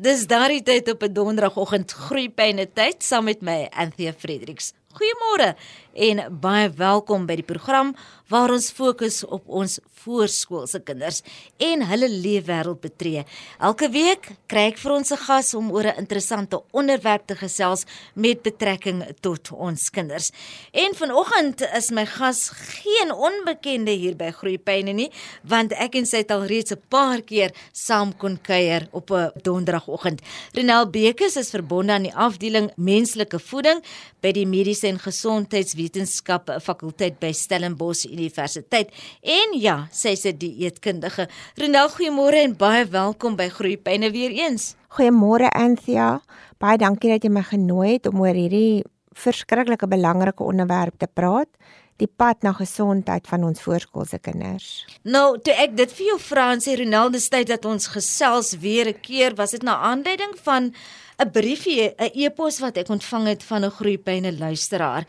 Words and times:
Dis 0.00 0.22
daardie 0.24 0.62
tyd 0.64 0.86
op 0.88 1.02
'n 1.04 1.12
donderdagoggend 1.12 1.92
groeipyne 1.92 2.64
tyd 2.72 3.02
saam 3.04 3.24
met 3.24 3.42
my 3.42 3.68
Anthea 3.70 4.12
Fredericks. 4.16 4.72
Goeiemôre 4.96 5.54
en 5.94 6.40
baie 6.40 6.70
welkom 6.76 7.26
by 7.26 7.36
die 7.40 7.46
program 7.46 7.94
waar 8.30 8.52
ons 8.54 8.70
fokus 8.70 9.24
op 9.26 9.48
ons 9.50 9.78
voorskoolse 10.00 10.80
kinders 10.86 11.20
en 11.60 11.82
hulle 11.90 12.08
leefwêreld 12.08 12.80
betree. 12.80 13.24
Elke 13.58 13.90
week 13.92 14.30
kry 14.50 14.68
ek 14.70 14.78
vir 14.78 14.92
ons 14.94 15.10
'n 15.12 15.24
gas 15.26 15.54
om 15.54 15.70
oor 15.72 15.86
'n 15.86 15.98
interessante 15.98 16.62
onderwerp 16.72 17.26
te 17.26 17.34
gesels 17.34 17.84
met 18.14 18.42
betrekking 18.42 19.04
tot 19.20 19.50
ons 19.52 19.90
kinders. 19.90 20.30
En 20.72 20.94
vanoggend 20.94 21.60
is 21.74 21.90
my 21.90 22.06
gas 22.06 22.50
geen 22.50 23.12
onbekende 23.12 23.90
hier 23.90 24.16
by 24.16 24.30
Groepyne 24.30 24.92
nie, 24.92 25.10
want 25.42 25.72
ek 25.72 25.94
en 25.94 26.06
sy 26.06 26.16
het 26.18 26.30
al 26.30 26.46
reeds 26.46 26.72
'n 26.72 26.82
paar 26.88 27.22
keer 27.22 27.50
saam 27.72 28.16
kon 28.16 28.38
kuier 28.42 28.88
op 28.92 29.10
'n 29.10 29.32
donderdagoggend. 29.42 30.20
Renel 30.52 30.90
Bekes 30.90 31.36
is 31.36 31.50
verbonde 31.50 31.92
aan 31.92 32.02
die 32.02 32.14
afdeling 32.14 32.70
menslike 32.76 33.38
voeding 33.38 33.82
by 34.20 34.32
die 34.32 34.46
Mediese 34.46 34.86
en 34.86 34.98
Gesondheidswetenskappe 35.90 36.60
fakulteit 36.60 37.18
by 37.20 37.32
Stellenbosch 37.32 38.06
Universiteit. 38.06 38.90
En 39.22 39.58
ja, 39.58 39.88
sy 39.92 40.10
is 40.10 40.24
'n 40.24 40.36
dieetkundige. 40.38 41.28
Renel, 41.56 41.88
goeiemôre 41.88 42.42
en 42.42 42.56
baie 42.56 42.86
welkom 42.86 43.36
by 43.36 43.48
Groepyne 43.48 44.10
weer 44.10 44.30
eens. 44.30 44.74
Goeiemôre 44.88 45.48
Anthea. 45.52 46.20
Baie 46.58 46.78
dankie 46.78 47.10
dat 47.10 47.22
jy 47.22 47.30
my 47.30 47.42
genooi 47.42 47.92
het 47.92 48.06
om 48.06 48.20
oor 48.20 48.34
hierdie 48.34 48.84
verskriklike 49.12 49.86
belangrike 49.88 50.42
onderwerp 50.42 50.98
te 50.98 51.06
praat 51.06 51.48
die 52.00 52.08
pad 52.08 52.42
na 52.42 52.52
gesondheid 52.56 53.26
van 53.28 53.44
ons 53.44 53.60
voorskoolse 53.60 54.18
kinders. 54.18 54.86
Nou, 55.02 55.38
toe 55.38 55.52
ek 55.52 55.76
dit 55.76 55.92
vir 55.92 56.06
jou 56.06 56.18
vra 56.18 56.52
en 56.54 56.60
sê 56.60 56.76
Ronaldo 56.80 57.18
sê 57.18 57.44
dat 57.44 57.64
ons 57.64 57.86
gesels 57.86 58.56
weer 58.62 58.88
'n 58.88 59.00
keer, 59.00 59.34
was 59.34 59.50
dit 59.50 59.62
na 59.62 59.76
aanleiding 59.76 60.34
van 60.42 60.72
'n 61.20 61.30
briefie, 61.30 61.92
'n 61.98 62.10
e-pos 62.14 62.60
wat 62.60 62.76
ek 62.76 62.88
ontvang 62.88 63.26
het 63.26 63.42
van 63.42 63.64
'n 63.64 63.70
groeipyne 63.70 64.32
luisteraar. 64.38 65.04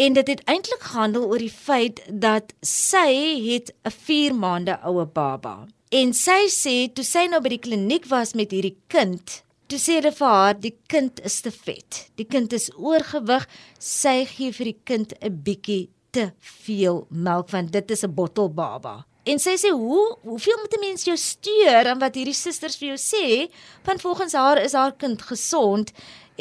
En 0.00 0.12
dit 0.12 0.28
het 0.28 0.40
eintlik 0.48 0.80
gehandel 0.80 1.26
oor 1.28 1.42
die 1.42 1.52
feit 1.52 2.00
dat 2.08 2.54
sy 2.64 3.10
het 3.44 3.72
'n 3.84 3.90
4 3.90 4.34
maande 4.34 4.78
oue 4.82 5.04
baba. 5.06 5.66
En 5.88 6.14
sy 6.14 6.48
sê 6.48 6.92
toe 6.92 7.04
sy 7.04 7.26
nou 7.26 7.40
by 7.40 7.48
die 7.48 7.64
kliniek 7.66 8.06
was 8.08 8.32
met 8.32 8.50
hierdie 8.50 8.76
kind, 8.86 9.42
toe 9.66 9.78
sê 9.78 9.98
hulle 9.98 10.12
vir 10.12 10.26
haar 10.26 10.60
die 10.60 10.76
kind 10.86 11.20
is 11.20 11.40
te 11.40 11.50
vet. 11.50 12.10
Die 12.14 12.24
kind 12.24 12.52
is 12.52 12.70
oorgewig. 12.76 13.48
Sy 13.78 14.24
gee 14.24 14.52
vir 14.52 14.64
die 14.64 14.80
kind 14.84 15.12
'n 15.20 15.42
bietjie 15.42 15.88
te 16.10 16.32
veel 16.40 17.06
melk 17.10 17.50
want 17.50 17.72
dit 17.72 17.90
is 17.90 18.04
'n 18.04 18.14
bottelbaba. 18.14 19.04
En 19.24 19.38
sy 19.38 19.56
sê 19.56 19.70
hoe 19.70 20.16
hoeveel 20.22 20.58
moet 20.60 20.74
'n 20.74 20.80
mens 20.80 21.04
jou 21.04 21.16
steur 21.16 21.86
aan 21.86 21.98
wat 21.98 22.14
hierdie 22.14 22.34
susters 22.34 22.76
vir 22.76 22.88
jou 22.88 22.98
sê? 22.98 23.52
Want 23.84 24.00
volgens 24.00 24.32
haar 24.32 24.62
is 24.62 24.72
haar 24.72 24.92
kind 24.92 25.22
gesond 25.22 25.92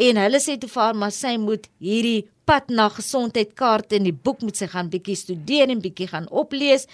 en 0.07 0.19
hulle 0.23 0.39
sê 0.39 0.57
toe 0.59 0.69
vir 0.71 0.83
haar 0.83 0.99
maar 0.99 1.11
sy 1.15 1.35
moet 1.41 1.67
hierdie 1.83 2.27
pad 2.49 2.71
na 2.73 2.87
gesondheid 2.89 3.51
kaart 3.59 3.93
in 3.97 4.07
die 4.07 4.15
boek 4.15 4.41
moet 4.45 4.57
sy 4.57 4.69
gaan 4.71 4.89
bietjie 4.93 5.17
studeer 5.19 5.69
en 5.69 5.83
bietjie 5.83 6.07
gaan 6.09 6.29
oplees. 6.31 6.87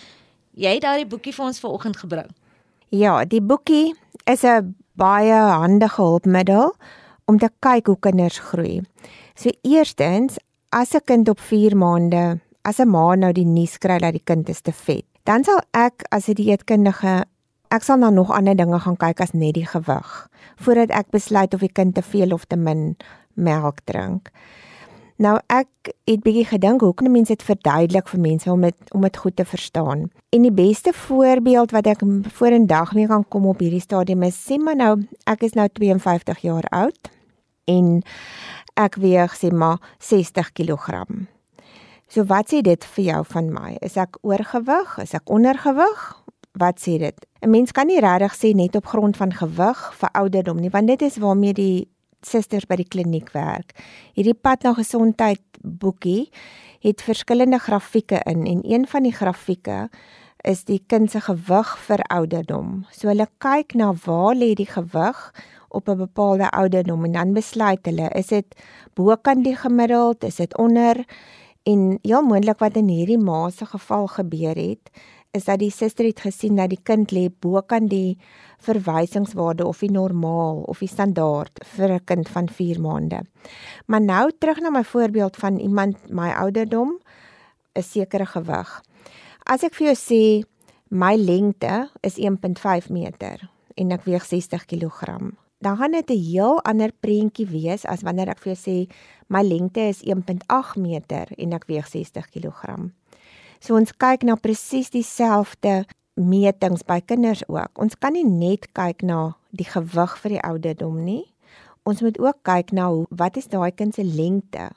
Jy 0.56 0.78
het 0.78 0.84
daardie 0.84 1.08
boekie 1.12 1.34
vir 1.36 1.46
ons 1.46 1.62
vanoggend 1.64 2.00
gebring. 2.02 2.32
Ja, 2.90 3.24
die 3.26 3.42
boekie 3.42 3.94
is 4.26 4.44
'n 4.44 4.76
baie 4.96 5.34
handige 5.34 6.02
hulpmiddel 6.02 6.74
om 7.28 7.38
te 7.40 7.50
kyk 7.60 7.88
hoe 7.88 8.00
kinders 8.00 8.40
groei. 8.40 8.82
So 9.36 9.50
eerstens, 9.64 10.38
as 10.72 10.96
'n 10.96 11.06
kind 11.06 11.30
op 11.30 11.40
4 11.40 11.76
maande, 11.76 12.40
as 12.64 12.80
'n 12.80 12.90
ma 12.90 13.16
nou 13.16 13.32
die 13.32 13.46
nuus 13.46 13.78
kry 13.78 13.98
dat 14.00 14.14
die 14.14 14.24
kind 14.24 14.50
is 14.50 14.62
te 14.62 14.72
vet, 14.72 15.06
dan 15.24 15.44
sal 15.44 15.62
ek 15.74 16.06
as 16.12 16.30
'n 16.30 16.34
dieetkundige 16.34 17.26
ek 17.76 17.84
sal 17.84 18.00
na 18.00 18.10
nog 18.10 18.32
ander 18.32 18.56
dinge 18.56 18.80
gaan 18.80 18.98
kyk 19.00 19.22
as 19.22 19.34
net 19.36 19.58
die 19.58 19.68
gewig 19.68 20.12
voordat 20.64 20.94
ek 20.96 21.12
besluit 21.12 21.54
of 21.54 21.64
die 21.66 21.74
kind 21.74 21.96
te 21.96 22.02
veel 22.02 22.32
of 22.32 22.46
te 22.48 22.56
min 22.56 22.96
melk 23.36 23.82
drink. 23.90 24.32
Nou 25.20 25.38
ek 25.52 25.92
het 26.08 26.24
bietjie 26.24 26.46
gedink 26.48 26.84
hoe 26.84 26.94
kan 26.96 27.12
mense 27.12 27.32
dit 27.32 27.44
verduidelik 27.44 28.08
vir 28.12 28.22
mense 28.24 28.52
om 28.52 28.64
dit 28.68 28.96
om 28.96 29.04
dit 29.04 29.18
goed 29.18 29.36
te 29.36 29.46
verstaan. 29.48 30.10
En 30.36 30.48
die 30.48 30.52
beste 30.52 30.92
voorbeeld 30.94 31.72
wat 31.76 31.88
ek 31.88 32.04
vorendag 32.36 32.94
mee 32.96 33.08
kan 33.08 33.24
kom 33.28 33.48
op 33.52 33.64
hierdie 33.64 33.84
stadium 33.84 34.24
is 34.28 34.40
sê 34.40 34.60
maar 34.60 34.76
nou 34.76 34.94
ek 35.28 35.48
is 35.48 35.56
nou 35.56 35.68
52 35.80 36.44
jaar 36.48 36.68
oud 36.72 37.12
en 37.72 38.02
ek 38.76 39.00
weeg 39.00 39.36
sê 39.40 39.52
maar 39.52 39.80
60 40.00 40.52
kg. 40.52 41.06
So 42.12 42.28
wat 42.28 42.52
sê 42.52 42.62
dit 42.62 42.84
vir 42.96 43.04
jou 43.06 43.24
van 43.32 43.50
my? 43.56 43.78
Is 43.82 43.96
ek 43.98 44.20
oorgewig? 44.22 45.00
Is 45.04 45.16
ek 45.18 45.32
ondergewig? 45.32 46.04
Wat 46.56 46.80
sê 46.80 46.98
dit? 46.98 47.26
'n 47.42 47.50
Mens 47.50 47.72
kan 47.72 47.88
nie 47.88 48.00
regtig 48.00 48.34
sê 48.36 48.56
net 48.56 48.76
op 48.76 48.86
grond 48.86 49.18
van 49.18 49.34
gewig 49.34 49.94
vir 50.00 50.10
ouderdom 50.12 50.60
nie, 50.60 50.70
want 50.70 50.88
dit 50.88 51.02
is 51.02 51.18
waarmee 51.18 51.54
die 51.54 51.88
susters 52.22 52.66
by 52.66 52.76
die 52.76 52.88
kliniek 52.88 53.32
werk. 53.34 53.76
Hierdie 54.16 54.34
pad 54.34 54.64
na 54.64 54.74
gesondheid 54.74 55.42
boekie 55.62 56.30
het 56.80 57.02
verskillende 57.02 57.60
grafieke 57.60 58.22
in 58.26 58.46
en 58.46 58.62
een 58.64 58.88
van 58.88 59.04
die 59.04 59.14
grafieke 59.14 59.90
is 60.46 60.64
die 60.64 60.82
kind 60.88 61.12
se 61.12 61.22
gewig 61.26 61.78
vir 61.88 62.02
ouderdom. 62.14 62.86
So 62.92 63.10
hulle 63.10 63.28
kyk 63.38 63.76
na 63.76 63.94
waar 64.06 64.36
lê 64.36 64.54
die 64.54 64.70
gewig 64.70 65.34
op 65.70 65.90
'n 65.90 65.98
bepaalde 65.98 66.50
ouderdom 66.52 67.06
en 67.06 67.12
dan 67.12 67.34
besluit 67.34 67.86
hulle 67.86 68.10
is 68.10 68.28
dit 68.28 68.46
bokant 68.94 69.44
die 69.44 69.56
gemiddeld, 69.56 70.24
is 70.24 70.36
dit 70.36 70.58
onder 70.58 71.06
en 71.64 72.00
heel 72.02 72.22
moontlik 72.22 72.60
wat 72.60 72.76
in 72.78 72.88
hierdie 72.88 73.18
ma 73.18 73.50
se 73.50 73.66
geval 73.66 74.08
gebeur 74.08 74.56
het 74.56 74.92
is 75.36 75.46
dat 75.46 75.60
die 75.60 75.72
suster 75.74 76.08
het 76.08 76.24
gesien 76.24 76.56
dat 76.56 76.72
die 76.72 76.82
kind 76.82 77.12
lê 77.12 77.28
bokant 77.30 77.90
die 77.92 78.18
verwysingswaarde 78.66 79.66
of 79.68 79.82
die 79.84 79.92
normaal 79.92 80.64
of 80.72 80.80
die 80.80 80.90
standaard 80.90 81.60
vir 81.76 81.92
'n 81.94 82.06
kind 82.06 82.30
van 82.30 82.50
4 82.50 82.80
maande. 82.80 83.20
Maar 83.88 84.02
nou 84.02 84.32
terug 84.40 84.60
na 84.60 84.70
my 84.70 84.84
voorbeeld 84.84 85.36
van 85.36 85.60
iemand 85.60 85.98
my 86.10 86.30
ouderdom 86.32 87.00
'n 87.76 87.84
sekere 87.84 88.26
gewig. 88.26 88.84
As 89.46 89.64
ek 89.64 89.74
vir 89.74 89.94
jou 89.94 89.96
sê 89.96 90.44
my 90.90 91.16
lengte 91.16 91.90
is 92.02 92.18
1.5 92.18 92.90
meter 92.90 93.50
en 93.76 93.92
ek 93.92 94.04
weeg 94.04 94.26
60 94.26 94.66
kg, 94.66 95.20
dan 95.60 95.78
gaan 95.78 95.92
dit 95.92 96.10
'n 96.10 96.24
heel 96.32 96.62
ander 96.64 96.92
prentjie 97.00 97.48
wees 97.48 97.86
as 97.86 98.02
wanneer 98.02 98.30
ek 98.30 98.40
vir 98.40 98.54
jou 98.54 98.62
sê 98.68 98.92
my 99.28 99.42
lengte 99.44 99.82
is 99.82 100.02
1.8 100.04 100.76
meter 100.76 101.28
en 101.38 101.54
ek 101.54 101.66
weeg 101.68 101.88
60 101.88 102.30
kg. 102.30 102.92
So 103.66 103.74
ons 103.74 103.90
kyk 103.98 104.22
na 104.28 104.36
presies 104.38 104.92
dieselfde 104.94 105.88
metings 106.22 106.84
by 106.86 107.00
kinders 107.02 107.42
ook. 107.50 107.72
Ons 107.82 107.96
kan 107.98 108.14
nie 108.14 108.22
net 108.22 108.68
kyk 108.78 109.02
na 109.02 109.34
die 109.58 109.66
gewig 109.66 110.14
vir 110.22 110.36
die 110.36 110.44
ouderdom 110.46 111.00
nie. 111.02 111.24
Ons 111.90 112.04
moet 112.06 112.20
ook 112.22 112.44
kyk 112.46 112.76
na 112.78 112.92
hoe 112.94 113.08
wat 113.10 113.40
is 113.42 113.50
daai 113.50 113.72
kind 113.74 113.98
se 113.98 114.06
lengte 114.06 114.70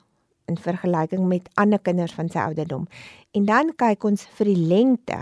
in 0.49 0.57
vergelyking 0.57 1.29
met 1.29 1.51
ander 1.61 1.77
kinders 1.77 2.17
van 2.17 2.33
sy 2.33 2.41
ouderdom. 2.41 2.89
En 3.37 3.45
dan 3.45 3.69
kyk 3.77 4.09
ons 4.09 4.25
vir 4.39 4.49
die 4.49 4.65
lengte 4.73 5.21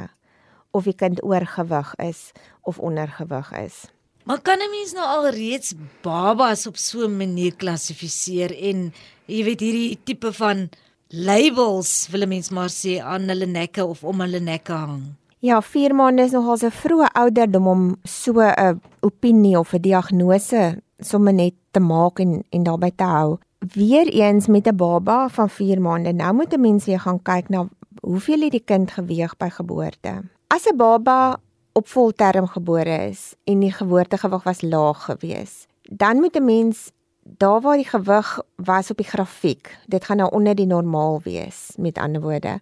of 0.71 0.87
die 0.87 0.95
kind 0.95 1.19
oorgewig 1.19 1.91
is 2.07 2.31
of 2.63 2.79
ondergewig 2.79 3.51
is. 3.59 3.83
Maar 4.23 4.39
kan 4.47 4.63
'n 4.63 4.71
mens 4.71 4.95
nou 4.95 5.03
al 5.03 5.27
reeds 5.35 5.75
babas 6.01 6.67
op 6.67 6.77
so 6.77 7.03
'n 7.03 7.17
manier 7.17 7.55
klassifiseer 7.55 8.55
en 8.55 8.93
jy 9.25 9.43
weet 9.43 9.59
hierdie 9.59 9.99
tipe 10.03 10.31
van 10.33 10.69
labels 11.09 12.07
wil 12.11 12.21
'n 12.21 12.27
mens 12.27 12.49
maar 12.49 12.69
sê 12.69 12.99
aan 12.99 13.27
hulle 13.27 13.45
nekke 13.45 13.85
of 13.85 14.03
om 14.03 14.19
hulle 14.19 14.39
nekke 14.39 14.71
hang? 14.71 15.03
Ja, 15.39 15.61
4 15.61 15.95
maande 15.95 16.23
is 16.23 16.31
nogal 16.31 16.57
'n 16.57 16.71
vroeë 16.71 17.13
ouderdom 17.13 17.67
om 17.67 17.95
so 18.03 18.39
'n 18.39 18.81
opinie 18.99 19.59
of 19.59 19.73
'n 19.73 19.81
diagnose 19.81 20.81
sommer 20.99 21.33
net 21.33 21.53
te 21.71 21.79
maak 21.79 22.19
en 22.19 22.43
en 22.49 22.63
daarbey 22.63 22.91
te 22.95 23.03
hou. 23.03 23.37
Weereens 23.59 24.47
met 24.47 24.67
'n 24.67 24.75
baba 24.75 25.29
van 25.29 25.49
4 25.49 25.81
maande, 25.81 26.13
nou 26.13 26.33
moet 26.33 26.53
'n 26.53 26.61
mens 26.61 26.85
weer 26.85 26.99
gaan 26.99 27.21
kyk 27.21 27.49
na 27.49 27.67
hoeveel 28.01 28.41
het 28.41 28.51
die 28.51 28.63
kind 28.65 28.91
geweeg 28.91 29.37
by 29.37 29.49
geboorte. 29.49 30.23
As 30.47 30.65
'n 30.65 30.77
baba 30.77 31.39
op 31.73 31.87
volterm 31.87 32.47
gebore 32.47 33.07
is 33.09 33.35
en 33.43 33.59
die 33.59 33.71
geboortegewig 33.71 34.43
was 34.43 34.61
laag 34.61 35.03
gewees, 35.05 35.67
dan 35.81 36.15
moet 36.17 36.35
'n 36.35 36.45
mens 36.45 36.91
daar 37.37 37.61
waar 37.61 37.77
die 37.77 37.87
gewig 37.87 38.39
was 38.55 38.91
op 38.91 38.97
die 38.97 39.07
grafiek, 39.07 39.77
dit 39.85 40.05
gaan 40.05 40.17
nou 40.17 40.31
onder 40.31 40.55
die 40.55 40.65
normaal 40.65 41.21
wees, 41.23 41.73
met 41.77 41.97
ander 41.97 42.21
woorde. 42.21 42.59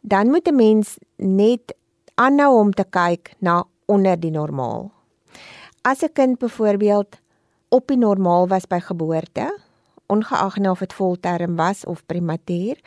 Dan 0.00 0.28
moet 0.30 0.48
'n 0.48 0.56
mens 0.56 0.96
net 1.16 1.74
aanhou 2.14 2.58
om 2.58 2.72
te 2.72 2.84
kyk 2.90 3.34
na 3.38 3.64
onder 3.86 4.20
die 4.20 4.30
normaal. 4.30 4.90
As 5.82 6.02
'n 6.02 6.12
kind 6.12 6.38
byvoorbeeld 6.38 7.16
op 7.68 7.86
die 7.86 7.96
normaal 7.96 8.48
was 8.48 8.66
by 8.66 8.78
geboorte, 8.78 9.58
ongeag 10.08 10.56
nou 10.62 10.72
of 10.72 10.82
dit 10.84 10.92
volterm 10.92 11.56
was 11.56 11.84
of 11.84 12.02
prematuur, 12.06 12.80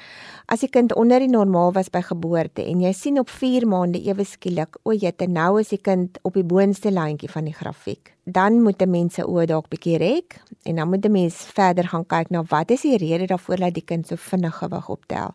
as 0.45 0.59
die 0.65 0.69
kind 0.69 0.95
onder 0.95 1.19
die 1.19 1.29
normaal 1.29 1.73
was 1.73 1.89
by 1.93 2.01
geboorte 2.05 2.65
en 2.65 2.81
jy 2.81 2.91
sien 2.97 3.19
op 3.21 3.29
4 3.29 3.67
maande 3.67 4.01
ewe 4.01 4.25
skielik, 4.25 4.77
o 4.83 4.93
jette, 4.93 5.27
nou 5.27 5.59
is 5.61 5.69
die 5.69 5.81
kind 5.81 6.17
op 6.27 6.33
die 6.33 6.45
boonste 6.45 6.91
lyntjie 6.91 7.29
van 7.29 7.45
die 7.45 7.55
grafiek, 7.55 8.13
dan 8.25 8.61
moet 8.61 8.81
'n 8.81 8.89
mens 8.89 9.13
se 9.13 9.23
oë 9.23 9.45
dalk 9.45 9.69
bietjie 9.69 9.97
rek 9.97 10.41
en 10.63 10.75
dan 10.75 10.89
moet 10.89 11.05
'n 11.05 11.11
mens 11.11 11.35
verder 11.35 11.87
gaan 11.87 12.05
kyk 12.05 12.29
na 12.29 12.43
wat 12.43 12.71
is 12.71 12.81
die 12.81 12.97
rede 12.97 13.27
daarvoor 13.27 13.57
dat 13.57 13.73
die 13.73 13.85
kind 13.85 14.07
so 14.07 14.15
vinnig 14.15 14.55
gewig 14.55 14.89
optel. 14.89 15.33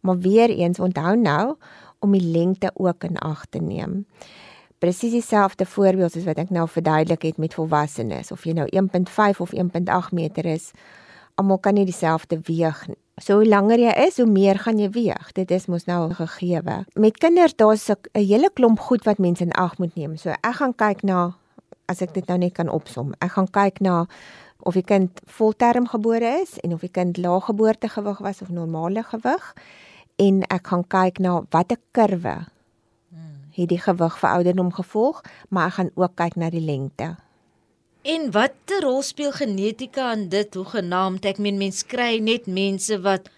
Maar 0.00 0.18
weer 0.18 0.50
eens 0.50 0.78
onthou 0.78 1.16
nou, 1.16 1.56
om 2.04 2.12
die 2.12 2.30
lengte 2.38 2.70
ook 2.74 3.04
in 3.04 3.18
ag 3.18 3.46
te 3.46 3.58
neem. 3.58 4.06
presies 4.78 5.12
dieselfde 5.12 5.64
voorbeeld 5.66 6.12
soos 6.12 6.26
wat 6.28 6.40
ek 6.42 6.50
nou 6.52 6.66
verduidelik 6.68 7.22
het 7.22 7.38
met 7.40 7.54
volwassenes 7.56 8.32
of 8.34 8.42
jy 8.44 8.52
nou 8.52 8.66
1.5 8.68 9.40
of 9.40 9.54
1.8 9.56 10.12
meter 10.12 10.44
is. 10.44 10.72
Almal 11.34 11.58
kan 11.58 11.74
nie 11.74 11.84
dieselfde 11.84 12.38
weeg 12.46 12.86
nie. 12.88 12.98
So 13.22 13.38
hoe 13.38 13.46
langer 13.46 13.78
jy 13.78 13.92
is, 14.06 14.16
hoe 14.18 14.26
meer 14.26 14.58
gaan 14.58 14.78
jy 14.78 14.88
weeg. 14.94 15.32
Dit 15.34 15.50
is 15.54 15.66
mos 15.70 15.86
nou 15.86 16.08
gegeewe. 16.14 16.82
Met 16.98 17.18
kinders 17.22 17.54
daar's 17.56 17.88
'n 17.90 17.98
hele 18.12 18.50
klomp 18.54 18.80
goed 18.80 19.04
wat 19.04 19.18
mense 19.18 19.42
in 19.44 19.52
ag 19.52 19.78
moet 19.78 19.94
neem. 19.94 20.16
So 20.16 20.30
ek 20.30 20.54
gaan 20.54 20.74
kyk 20.74 21.02
na 21.02 21.36
as 21.86 22.02
ek 22.02 22.14
dit 22.14 22.26
nou 22.26 22.38
net 22.38 22.52
kan 22.52 22.68
opsom. 22.68 23.14
Ek 23.20 23.30
gaan 23.30 23.50
kyk 23.50 23.80
na 23.80 24.06
of 24.62 24.74
die 24.74 24.82
kind 24.82 25.20
volterm 25.26 25.86
gebore 25.86 26.40
is 26.42 26.58
en 26.60 26.72
of 26.72 26.80
die 26.80 26.88
kind 26.88 27.16
lae 27.16 27.40
geboortegewig 27.40 28.18
was 28.18 28.42
of 28.42 28.48
normale 28.48 29.02
gewig 29.02 29.54
en 30.16 30.42
ek 30.42 30.66
gaan 30.66 30.84
kyk 30.88 31.18
na 31.18 31.42
watter 31.50 31.78
kurwe 31.92 32.46
het 33.54 33.70
die 33.70 33.78
gewig 33.78 34.16
vir 34.18 34.30
ouderdom 34.30 34.72
gevolg, 34.74 35.22
maar 35.48 35.70
ek 35.70 35.78
gaan 35.78 35.90
ook 35.94 36.16
kyk 36.18 36.36
na 36.40 36.50
die 36.50 36.64
lengte. 36.64 37.14
En 38.04 38.26
watter 38.36 38.82
rol 38.84 39.00
speel 39.00 39.30
genetika 39.32 40.10
aan 40.10 40.26
dit 40.28 40.54
hoe 40.54 40.64
genaamd? 40.68 41.24
Ek 41.24 41.38
meen 41.40 41.56
mense 41.56 41.86
kry 41.88 42.18
net 42.20 42.44
mense 42.44 42.98
wat 43.00 43.30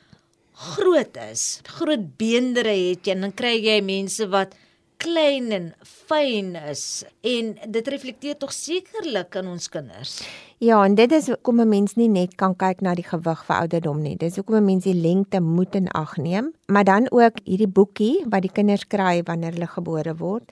groot 0.59 1.19
is, 1.23 1.61
groot 1.79 2.09
beendere 2.19 2.73
het 2.75 3.07
en 3.13 3.23
dan 3.23 3.35
kry 3.39 3.53
jy 3.63 3.77
mense 3.87 4.27
wat 4.33 4.57
klein 4.99 5.53
en 5.55 5.69
fyn 5.87 6.57
is 6.59 7.05
en 7.23 7.53
dit 7.77 7.91
reflekteer 7.95 8.35
tog 8.41 8.51
sekerlik 8.57 9.39
in 9.39 9.53
ons 9.53 9.71
kinders. 9.71 10.17
Ja, 10.59 10.81
en 10.83 10.97
dit 10.99 11.15
is 11.15 11.29
hoekom 11.31 11.61
'n 11.61 11.69
mens 11.69 11.95
nie 11.95 12.09
net 12.09 12.35
kan 12.35 12.57
kyk 12.57 12.83
na 12.83 12.95
die 12.95 13.07
gewig 13.07 13.45
vir 13.47 13.57
ouderdom 13.57 14.03
nie. 14.03 14.17
Dis 14.17 14.37
hoekom 14.37 14.57
'n 14.57 14.65
mens 14.65 14.85
die 14.85 14.99
lengte 14.99 15.41
moet 15.41 15.75
in 15.75 15.89
ag 15.89 16.17
neem, 16.17 16.51
maar 16.67 16.85
dan 16.85 17.07
ook 17.11 17.39
hierdie 17.45 17.71
boekie 17.71 18.25
wat 18.27 18.43
die 18.43 18.53
kinders 18.53 18.89
kry 18.89 19.23
wanneer 19.23 19.53
hulle 19.53 19.67
gebore 19.67 20.17
word. 20.17 20.51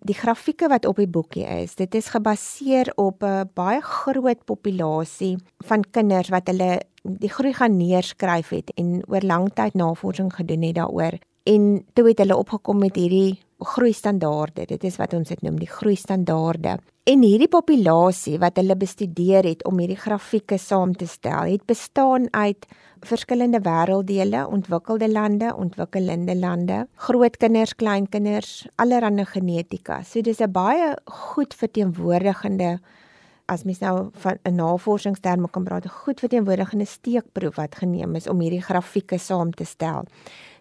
Die 0.00 0.14
grafieke 0.16 0.68
wat 0.68 0.86
op 0.88 0.96
die 0.96 1.08
boekie 1.08 1.44
is, 1.44 1.74
dit 1.76 1.94
is 1.94 2.08
gebaseer 2.08 2.92
op 2.96 3.22
'n 3.22 3.50
baie 3.54 3.80
groot 3.80 4.44
populasie 4.44 5.36
van 5.68 5.84
kinders 5.90 6.28
wat 6.28 6.46
hulle 6.48 6.80
die 7.02 7.28
groei 7.28 7.52
gaan 7.52 7.76
neerskryf 7.76 8.48
het 8.48 8.72
en 8.76 9.02
oor 9.08 9.20
lang 9.20 9.52
tyd 9.54 9.74
navorsing 9.74 10.34
gedoen 10.34 10.62
het 10.62 10.74
daaroor. 10.74 11.18
En 11.42 11.84
toe 11.92 12.08
het 12.08 12.18
hulle 12.18 12.36
opgekom 12.36 12.78
met 12.78 12.96
hierdie 12.96 13.40
groeistandaarde. 13.60 14.66
Dit 14.66 14.84
is 14.84 14.96
wat 14.96 15.14
ons 15.14 15.28
dit 15.28 15.42
noem, 15.42 15.58
die 15.60 15.70
groeistandaarde. 15.70 16.78
En 17.10 17.22
hierdie 17.24 17.48
populasie 17.48 18.38
wat 18.38 18.58
hulle 18.60 18.76
bestudeer 18.76 19.46
het 19.48 19.64
om 19.64 19.78
hierdie 19.80 19.98
grafieke 19.98 20.58
saam 20.58 20.92
te 20.94 21.06
stel, 21.06 21.48
het 21.50 21.64
bestaan 21.66 22.28
uit 22.30 22.66
verskillende 23.08 23.62
wêrelddele, 23.64 24.44
ontwikkelde 24.46 25.08
lande, 25.08 25.54
ontwikkelende 25.56 26.36
lande, 26.36 26.86
grootkinders, 26.94 27.74
kleinkinders, 27.74 28.66
allerlei 28.76 29.24
genetika. 29.24 30.02
So 30.02 30.20
dis 30.20 30.40
'n 30.40 30.52
baie 30.52 30.96
goed 31.04 31.54
verteenwoordigende 31.54 32.78
as 33.50 33.64
mens 33.66 33.80
nou 33.82 34.10
van 34.12 34.38
'n 34.42 34.54
navorsingsterme 34.54 35.50
kan 35.50 35.64
praat, 35.64 35.84
'n 35.84 35.88
goed 36.02 36.20
verteenwoordigende 36.20 36.84
steekproef 36.84 37.54
wat 37.56 37.74
geneem 37.74 38.14
is 38.14 38.28
om 38.28 38.40
hierdie 38.40 38.62
grafieke 38.62 39.18
saam 39.18 39.50
te 39.50 39.64
stel. 39.64 40.04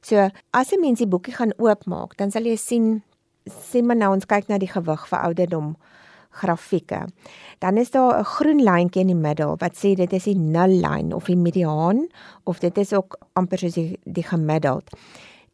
So, 0.01 0.29
as 0.51 0.71
'n 0.71 0.79
mens 0.79 0.99
die 0.99 1.07
boekie 1.07 1.33
gaan 1.33 1.53
oopmaak, 1.57 2.17
dan 2.17 2.31
sal 2.31 2.43
jy 2.43 2.55
sien 2.55 3.03
sê 3.49 3.81
maar 3.83 3.97
nou 3.97 4.13
ons 4.13 4.25
kyk 4.25 4.47
na 4.49 4.57
die 4.57 4.71
gewig 4.71 5.07
vir 5.07 5.19
ouderdom 5.19 5.75
grafieke. 6.39 7.07
Dan 7.59 7.77
is 7.77 7.91
daar 7.91 8.19
'n 8.19 8.23
groen 8.23 8.61
lyntjie 8.63 9.01
in 9.01 9.07
die 9.07 9.15
middel 9.15 9.55
wat 9.57 9.73
sê 9.75 9.95
dit 9.95 10.13
is 10.13 10.23
die 10.23 10.37
nullyn 10.37 11.13
of 11.13 11.25
die 11.25 11.35
mediaan 11.35 12.07
of 12.43 12.59
dit 12.59 12.77
is 12.77 12.93
ook 12.93 13.17
amper 13.33 13.57
soos 13.57 13.73
die, 13.73 13.99
die 14.03 14.23
gemiddeld. 14.23 14.83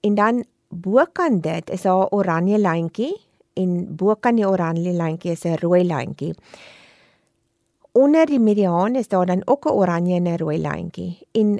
En 0.01 0.15
dan 0.15 0.43
bokant 0.69 1.43
dit 1.43 1.69
is 1.69 1.81
daar 1.81 2.05
'n 2.05 2.15
oranje 2.15 2.57
lyntjie 2.57 3.21
en 3.53 3.95
bokant 3.95 4.37
die 4.37 4.47
oranje 4.47 4.91
lyntjie 4.91 5.31
is 5.31 5.45
'n 5.45 5.57
rooi 5.61 5.83
lyntjie. 5.83 6.35
Onder 7.91 8.25
die 8.25 8.39
mediaan 8.39 8.95
is 8.95 9.07
daar 9.07 9.25
dan 9.25 9.41
ook 9.45 9.65
'n 9.65 9.71
oranje 9.71 10.15
en 10.15 10.27
'n 10.27 10.37
rooi 10.37 10.57
lyntjie. 10.57 11.19
En 11.31 11.59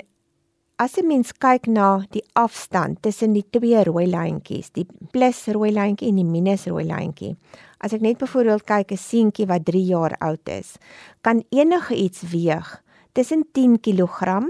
as 0.77 0.97
'n 0.97 1.07
mens 1.07 1.31
kyk 1.31 1.67
na 1.67 2.03
die 2.11 2.23
afstand 2.35 3.01
tussen 3.01 3.33
die 3.33 3.45
twee 3.49 3.83
rooi 3.83 4.07
lyntjies, 4.07 4.71
die 4.75 4.87
plus 5.11 5.47
rooi 5.47 5.71
lyntjie 5.71 6.09
en 6.09 6.19
die 6.19 6.27
minus 6.27 6.67
rooi 6.67 6.83
lyntjie. 6.83 7.35
As 7.79 7.93
ek 7.93 8.01
net 8.01 8.17
byvoorbeeld 8.19 8.65
kyk 8.67 8.91
'n 8.91 8.97
seentjie 8.97 9.47
wat 9.47 9.65
3 9.65 9.85
jaar 9.85 10.15
oud 10.19 10.49
is, 10.49 10.77
kan 11.21 11.43
enige 11.49 11.95
iets 11.95 12.21
weeg 12.31 12.83
tussen 13.13 13.45
10 13.53 13.79
kg 13.79 14.43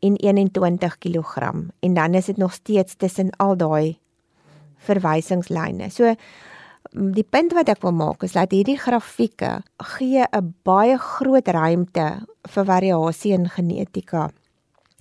en 0.00 0.16
21 0.16 0.98
kg 0.98 1.52
en 1.80 1.94
dan 1.94 2.14
is 2.14 2.26
dit 2.26 2.36
nog 2.36 2.52
steeds 2.52 2.94
tussen 2.94 3.30
al 3.38 3.56
daai 3.56 3.98
verwysingslyne. 4.76 5.90
So 5.90 6.14
die 6.92 7.24
punt 7.24 7.52
wat 7.52 7.68
ek 7.68 7.82
wil 7.82 7.92
maak 7.92 8.22
is 8.22 8.32
dat 8.32 8.52
hierdie 8.52 8.78
grafieke 8.78 9.62
gee 9.78 10.22
'n 10.22 10.54
baie 10.62 10.98
groot 10.98 11.48
ruimte 11.48 12.26
vir 12.48 12.64
variasie 12.64 13.32
in 13.32 13.48
genetika 13.48 14.30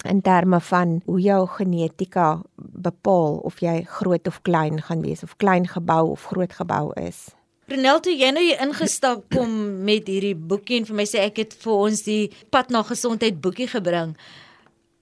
in 0.08 0.22
terme 0.22 0.60
van 0.60 1.02
hoe 1.06 1.20
jou 1.22 1.48
genetika 1.48 2.42
bepaal 2.56 3.38
of 3.46 3.60
jy 3.62 3.82
groot 3.88 4.28
of 4.28 4.42
klein 4.42 4.82
gaan 4.82 5.02
wees 5.02 5.24
of 5.24 5.38
klein 5.38 5.68
gebou 5.68 6.10
of 6.12 6.26
groot 6.32 6.54
gebou 6.54 6.92
is. 7.00 7.30
Ronel, 7.72 8.02
toe 8.04 8.14
jy 8.18 8.32
nou 8.36 8.44
hier 8.44 8.60
ingestap 8.66 9.24
kom 9.32 9.52
met 9.86 10.10
hierdie 10.12 10.36
boekie 10.36 10.82
en 10.82 10.88
vir 10.90 10.98
my 10.98 11.08
sê 11.08 11.22
ek 11.24 11.38
het 11.44 11.54
vir 11.62 11.84
ons 11.88 12.02
die 12.04 12.24
pad 12.52 12.74
na 12.74 12.82
gesondheid 12.84 13.38
boekie 13.44 13.70
gebring. 13.72 14.16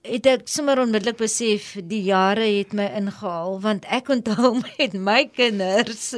Het 0.06 0.28
ek 0.30 0.46
sommer 0.48 0.80
onmiddellik 0.80 1.18
besef 1.20 1.72
die 1.90 2.02
jare 2.06 2.46
het 2.46 2.72
my 2.76 2.86
ingehaal 3.00 3.58
want 3.64 3.88
ek 3.90 4.12
onthou 4.14 4.54
met 4.66 4.94
my 4.94 5.24
kinders 5.34 6.14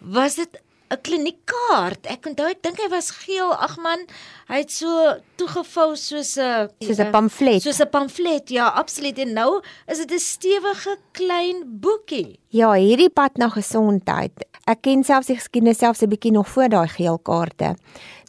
was 0.00 0.38
dit 0.40 0.58
'n 0.92 1.00
kliniekkaart. 1.06 2.06
Ek 2.10 2.26
onthou 2.28 2.48
ek 2.50 2.60
dink 2.64 2.80
hy 2.80 2.88
was 2.92 3.10
geel. 3.24 3.52
Ag 3.52 3.78
man, 3.80 4.04
hy 4.50 4.60
het 4.62 4.72
so 4.72 5.16
toegevou 5.40 5.96
soos 5.96 6.36
'n 6.36 6.68
soos 6.84 7.00
'n 7.00 7.10
pamflet. 7.10 7.62
Soos 7.62 7.80
'n 7.80 7.88
pamflet. 7.90 8.50
Ja, 8.50 8.68
absoluut. 8.68 9.18
En 9.18 9.32
nou 9.32 9.62
is 9.88 9.98
dit 9.98 10.12
'n 10.12 10.18
stewige 10.18 10.96
klein 11.12 11.80
boekie. 11.80 12.38
Ja, 12.48 12.72
hierdie 12.74 13.10
pad 13.10 13.36
na 13.36 13.48
gesondheid. 13.48 14.32
Ek 14.66 14.82
ken 14.82 15.04
selfs 15.04 15.26
die 15.26 15.36
geskiedenis 15.36 15.78
selfs 15.78 16.02
'n 16.02 16.08
bietjie 16.08 16.32
nog 16.32 16.48
voor 16.48 16.68
daai 16.68 16.88
geel 16.88 17.18
kaarte. 17.18 17.76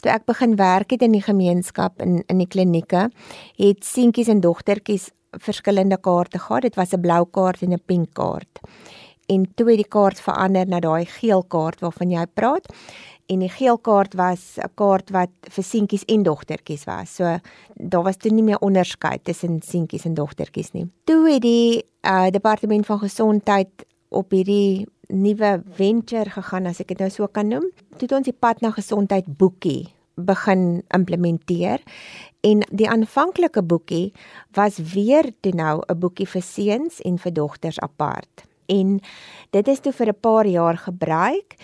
Toe 0.00 0.12
ek 0.12 0.24
begin 0.24 0.56
werk 0.56 0.90
het 0.90 1.02
in 1.02 1.12
die 1.12 1.22
gemeenskap 1.22 2.00
in 2.00 2.24
in 2.28 2.38
die 2.38 2.48
klinieke, 2.48 3.10
het 3.56 3.84
seentjies 3.84 4.28
en 4.28 4.40
dogtertjies 4.40 5.10
verskillende 5.38 5.98
kaarte 6.00 6.38
gehad. 6.38 6.62
Dit 6.62 6.76
was 6.76 6.92
'n 6.92 7.00
blou 7.00 7.26
kaart 7.30 7.62
en 7.62 7.72
'n 7.72 7.82
pink 7.86 8.14
kaart 8.14 8.60
en 9.26 9.46
toe 9.54 9.68
het 9.70 9.80
die 9.80 9.88
kaart 9.88 10.20
verander 10.20 10.68
na 10.68 10.80
daai 10.80 11.04
geel 11.08 11.42
kaart 11.42 11.80
waarvan 11.84 12.10
jy 12.10 12.26
praat. 12.34 12.68
En 13.32 13.40
die 13.40 13.48
geel 13.48 13.78
kaart 13.78 14.14
was 14.14 14.58
'n 14.58 14.68
kaart 14.74 15.10
wat 15.10 15.32
vir 15.40 15.64
seentjies 15.64 16.04
en 16.04 16.22
dogtertjies 16.22 16.84
was. 16.84 17.14
So 17.14 17.38
daar 17.74 18.02
was 18.02 18.16
toe 18.16 18.30
nie 18.30 18.42
meer 18.42 18.58
onderskeid 18.58 19.24
tussen 19.24 19.62
seentjies 19.62 20.04
en 20.04 20.14
dogtertjies 20.14 20.72
nie. 20.72 20.90
Toe 21.04 21.30
het 21.30 21.42
die 21.42 21.84
uh, 22.02 22.30
departement 22.30 22.86
van 22.86 22.98
gesondheid 22.98 23.68
op 24.08 24.30
hierdie 24.30 24.86
nuwe 25.08 25.62
venture 25.70 26.30
gegaan 26.30 26.66
as 26.66 26.80
ek 26.80 26.88
dit 26.88 26.98
nou 26.98 27.10
so 27.10 27.26
kan 27.26 27.48
noem. 27.48 27.70
Toe 27.96 28.08
het 28.08 28.12
ons 28.12 28.24
die 28.24 28.38
pad 28.38 28.60
na 28.60 28.70
gesondheid 28.70 29.24
boekie 29.26 29.94
begin 30.14 30.82
implementeer 30.94 31.82
en 32.40 32.62
die 32.70 32.88
aanvanklike 32.88 33.62
boekie 33.62 34.12
was 34.52 34.78
weer 34.94 35.32
toe 35.40 35.52
nou 35.52 35.82
'n 35.88 35.98
boekie 35.98 36.26
vir 36.26 36.42
seuns 36.42 37.00
en 37.00 37.18
vir 37.18 37.32
dogters 37.32 37.80
apart 37.80 38.44
en 38.66 39.00
dit 39.50 39.68
is 39.68 39.80
toe 39.80 39.92
vir 39.92 40.08
'n 40.08 40.20
paar 40.20 40.46
jaar 40.46 40.78
gebruik 40.78 41.56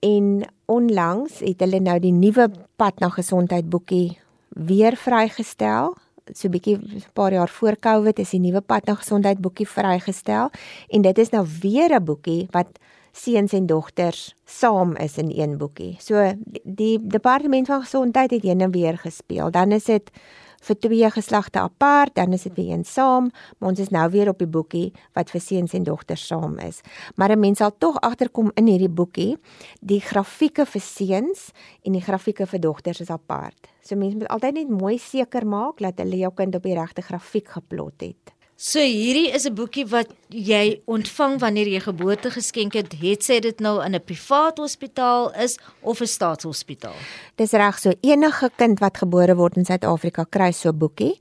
en 0.00 0.42
onlangs 0.66 1.40
het 1.40 1.60
hulle 1.60 1.80
nou 1.80 1.98
die 1.98 2.12
nuwe 2.12 2.50
pad 2.76 3.00
na 3.00 3.08
gesondheid 3.08 3.68
boekie 3.68 4.18
weer 4.48 4.96
vrygestel 4.96 5.94
so 6.34 6.48
bietjie 6.48 6.76
'n 6.76 7.02
paar 7.12 7.32
jaar 7.32 7.48
voor 7.48 7.76
Covid 7.78 8.18
is 8.18 8.30
die 8.30 8.40
nuwe 8.40 8.60
pad 8.60 8.86
na 8.86 8.94
gesondheid 8.94 9.38
boekie 9.38 9.68
vrygestel 9.68 10.50
en 10.88 11.02
dit 11.02 11.18
is 11.18 11.30
nou 11.30 11.46
weer 11.60 11.94
'n 11.94 12.04
boekie 12.04 12.48
wat 12.50 12.78
seuns 13.16 13.52
en 13.52 13.66
dogters 13.66 14.34
saam 14.44 14.96
is 14.96 15.16
in 15.18 15.30
een 15.34 15.56
boekie. 15.58 15.96
So 15.98 16.32
die 16.62 16.98
departement 17.00 17.66
van 17.66 17.82
gesondheid 17.82 18.30
het 18.30 18.42
heen 18.42 18.60
en 18.60 18.70
weer 18.70 18.98
gespeel. 18.98 19.50
Dan 19.50 19.72
is 19.72 19.84
dit 19.84 20.10
vir 20.60 20.78
twee 20.78 21.10
geslagte 21.10 21.60
apart, 21.60 22.14
dan 22.14 22.32
is 22.32 22.42
dit 22.42 22.54
weer 22.54 22.72
een 22.72 22.84
saam, 22.84 23.30
maar 23.58 23.70
ons 23.70 23.80
is 23.80 23.90
nou 23.90 24.10
weer 24.10 24.28
op 24.28 24.38
die 24.38 24.48
boekie 24.48 24.92
wat 25.14 25.30
vir 25.30 25.40
seuns 25.40 25.74
en 25.74 25.84
dogters 25.84 26.26
saam 26.26 26.58
is. 26.58 26.80
Maar 27.16 27.30
'n 27.32 27.40
mens 27.40 27.58
sal 27.58 27.72
tog 27.78 28.00
agterkom 28.00 28.50
in 28.54 28.66
hierdie 28.66 28.88
boekie, 28.88 29.38
die 29.80 30.00
grafieke 30.00 30.66
vir 30.66 30.80
seuns 30.80 31.52
en 31.84 31.92
die 31.92 32.02
grafieke 32.02 32.46
vir 32.46 32.60
dogters 32.60 33.00
is 33.00 33.10
apart. 33.10 33.68
So 33.82 33.96
mense 33.96 34.16
moet 34.16 34.28
altyd 34.28 34.54
net 34.54 34.68
mooi 34.68 34.98
seker 34.98 35.46
maak 35.46 35.78
dat 35.78 35.98
hulle 35.98 36.16
jou 36.16 36.32
kind 36.34 36.54
op 36.54 36.62
die 36.62 36.74
regte 36.74 37.02
grafiek 37.02 37.48
geplot 37.48 38.00
het. 38.00 38.35
So 38.56 38.80
hierdie 38.80 39.28
is 39.36 39.44
'n 39.44 39.54
boekie 39.54 39.84
wat 39.84 40.08
jy 40.32 40.80
ontvang 40.86 41.40
wanneer 41.40 41.68
jy 41.68 41.80
geboorte 41.80 42.30
geskenk 42.30 42.72
het, 42.72 42.92
het 42.92 43.22
sy 43.22 43.40
dit 43.40 43.60
nou 43.60 43.84
in 43.84 43.94
'n 43.94 44.00
privaat 44.00 44.56
hospitaal 44.58 45.30
is 45.34 45.58
of 45.82 46.00
'n 46.00 46.06
staatshospitaal. 46.06 46.96
Dis 47.36 47.52
reg 47.52 47.78
so 47.78 47.92
enige 48.00 48.50
kind 48.56 48.78
wat 48.80 48.96
gebore 48.96 49.34
word 49.36 49.56
in 49.56 49.64
Suid-Afrika 49.64 50.24
kry 50.24 50.52
so 50.52 50.70
'n 50.70 50.78
boekie. 50.78 51.20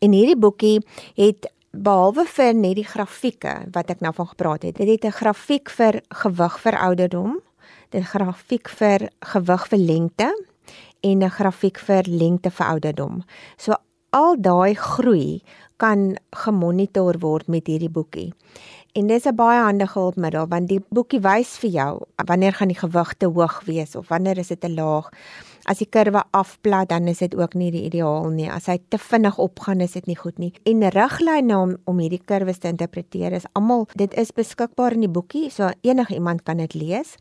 En 0.00 0.12
hierdie 0.12 0.38
boekie 0.38 0.80
het 1.14 1.52
behalwe 1.72 2.24
vir 2.24 2.54
net 2.54 2.74
die 2.74 2.88
grafieke 2.88 3.68
wat 3.72 3.90
ek 3.90 4.00
nou 4.00 4.14
van 4.14 4.28
gepraat 4.28 4.62
het, 4.62 4.76
dit 4.76 4.88
het 4.88 5.04
'n 5.04 5.12
grafiek 5.12 5.68
vir 5.68 6.00
gewig 6.08 6.60
vir 6.60 6.78
ouderdom. 6.78 7.42
'n 7.92 8.02
grafiek 8.02 8.68
vir 8.68 9.10
gewig 9.20 9.68
vir 9.68 9.78
lengte 9.78 10.46
en 11.02 11.22
'n 11.22 11.30
grafiek 11.30 11.78
vir 11.78 12.02
lengte 12.06 12.50
vir 12.50 12.66
ouderdom. 12.66 13.24
So 13.56 13.74
al 14.12 14.36
daai 14.36 14.74
groei 14.76 15.40
kan 15.80 16.12
gemonitor 16.44 17.18
word 17.18 17.48
met 17.48 17.66
hierdie 17.66 17.90
boekie. 17.90 18.30
En 18.92 19.06
dis 19.08 19.24
'n 19.26 19.34
baie 19.34 19.62
handige 19.62 19.98
hulpmiddel 19.98 20.46
want 20.48 20.68
die 20.68 20.82
boekie 20.90 21.20
wys 21.20 21.56
vir 21.58 21.70
jou 21.70 21.92
wanneer 22.26 22.52
gaan 22.52 22.68
die 22.68 22.78
gewig 22.78 23.14
te 23.14 23.26
hoog 23.26 23.64
wees 23.64 23.96
of 23.96 24.08
wanneer 24.08 24.38
is 24.38 24.48
dit 24.48 24.60
te 24.60 24.70
laag. 24.70 25.08
As 25.64 25.78
die 25.78 25.86
kurwe 25.86 26.22
afplat, 26.30 26.88
dan 26.88 27.08
is 27.08 27.18
dit 27.18 27.34
ook 27.36 27.54
nie 27.54 27.70
die 27.70 27.84
ideaal 27.84 28.28
nie. 28.28 28.50
As 28.50 28.66
hy 28.66 28.78
te 28.88 28.98
vinnig 28.98 29.38
opgaan, 29.38 29.80
is 29.80 29.92
dit 29.92 30.06
nie 30.06 30.16
goed 30.16 30.38
nie. 30.38 30.52
En 30.64 30.88
riglyne 30.88 31.58
om 31.58 31.76
om 31.84 31.98
hierdie 31.98 32.22
kurwes 32.24 32.58
te 32.58 32.68
interpreteer 32.68 33.32
is 33.32 33.46
almal 33.52 33.88
dit 33.94 34.14
is 34.14 34.32
beskikbaar 34.32 34.92
in 34.92 35.00
die 35.00 35.08
boekie, 35.08 35.50
so 35.50 35.70
enige 35.80 36.14
iemand 36.14 36.42
kan 36.42 36.56
dit 36.56 36.74
lees. 36.74 37.16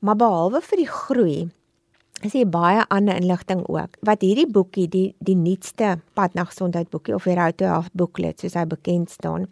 Maar 0.00 0.16
behalwe 0.16 0.60
vir 0.60 0.76
die 0.78 0.88
groei 0.88 1.50
is 2.24 2.32
hier 2.32 2.48
baie 2.48 2.84
ander 2.88 3.16
inligting 3.16 3.62
ook. 3.68 3.96
Wat 4.00 4.22
hierdie 4.22 4.48
boekie 4.50 4.88
die 4.88 5.14
die 5.18 5.36
nuutste 5.36 5.98
pad 6.14 6.34
na 6.34 6.44
gesondheid 6.44 6.90
boekie 6.90 7.14
of 7.14 7.24
die 7.24 7.36
Road 7.38 7.56
to 7.56 7.64
Health 7.64 7.92
booklet 7.92 8.40
soos 8.40 8.54
hy 8.54 8.66
bekend 8.66 9.10
staan 9.10 9.48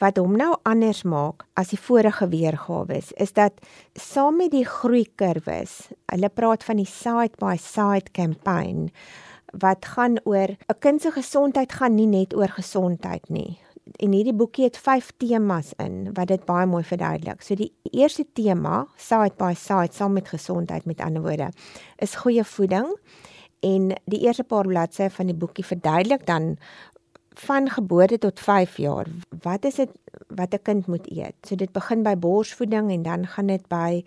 wat 0.00 0.16
hom 0.16 0.32
nou 0.40 0.54
anders 0.68 1.02
maak 1.04 1.44
as 1.60 1.74
die 1.74 1.80
vorige 1.80 2.30
weergawe 2.32 2.96
is, 2.96 3.12
is 3.20 3.34
dat 3.36 3.58
saam 4.00 4.38
met 4.40 4.54
die 4.54 4.64
groeikurwes, 4.64 5.90
hulle 6.08 6.30
praat 6.32 6.64
van 6.64 6.80
die 6.80 6.88
side 6.88 7.36
by 7.40 7.56
side 7.60 8.08
campaign 8.16 8.88
wat 9.60 9.84
gaan 9.96 10.16
oor 10.24 10.56
'n 10.56 10.78
kind 10.78 11.02
se 11.02 11.10
gesondheid 11.10 11.72
gaan 11.72 11.94
nie 11.94 12.06
net 12.06 12.34
oor 12.34 12.48
gesondheid 12.48 13.28
nie. 13.28 13.58
En 13.96 14.12
hierdie 14.12 14.34
boekie 14.36 14.64
het 14.64 14.76
5 14.78 15.12
temas 15.16 15.72
in 15.76 16.12
wat 16.14 16.28
dit 16.28 16.44
baie 16.44 16.66
mooi 16.66 16.84
verduidelik. 16.84 17.42
So 17.42 17.54
die 17.54 17.72
eerste 17.90 18.26
tema, 18.32 18.86
side 18.96 19.34
by 19.38 19.52
side 19.58 19.92
saam 19.92 20.12
met 20.12 20.28
gesondheid 20.28 20.84
met 20.84 21.00
ander 21.00 21.22
woorde, 21.22 21.50
is 21.98 22.14
goeie 22.14 22.44
voeding. 22.44 22.88
En 23.60 23.90
die 24.04 24.22
eerste 24.24 24.44
paar 24.44 24.66
bladsye 24.66 25.10
van 25.10 25.26
die 25.26 25.36
boekie 25.36 25.64
verduidelik 25.64 26.26
dan 26.26 26.56
van 27.40 27.70
geboorte 27.70 28.18
tot 28.18 28.40
5 28.40 28.76
jaar. 28.76 29.06
Wat 29.42 29.64
is 29.64 29.74
dit 29.74 29.90
wat 30.28 30.54
'n 30.54 30.62
kind 30.62 30.86
moet 30.86 31.10
eet? 31.10 31.34
So 31.42 31.54
dit 31.54 31.72
begin 31.72 32.02
by 32.02 32.16
borsvoeding 32.16 32.90
en 32.90 33.02
dan 33.02 33.26
gaan 33.26 33.46
dit 33.46 33.68
by 33.68 34.04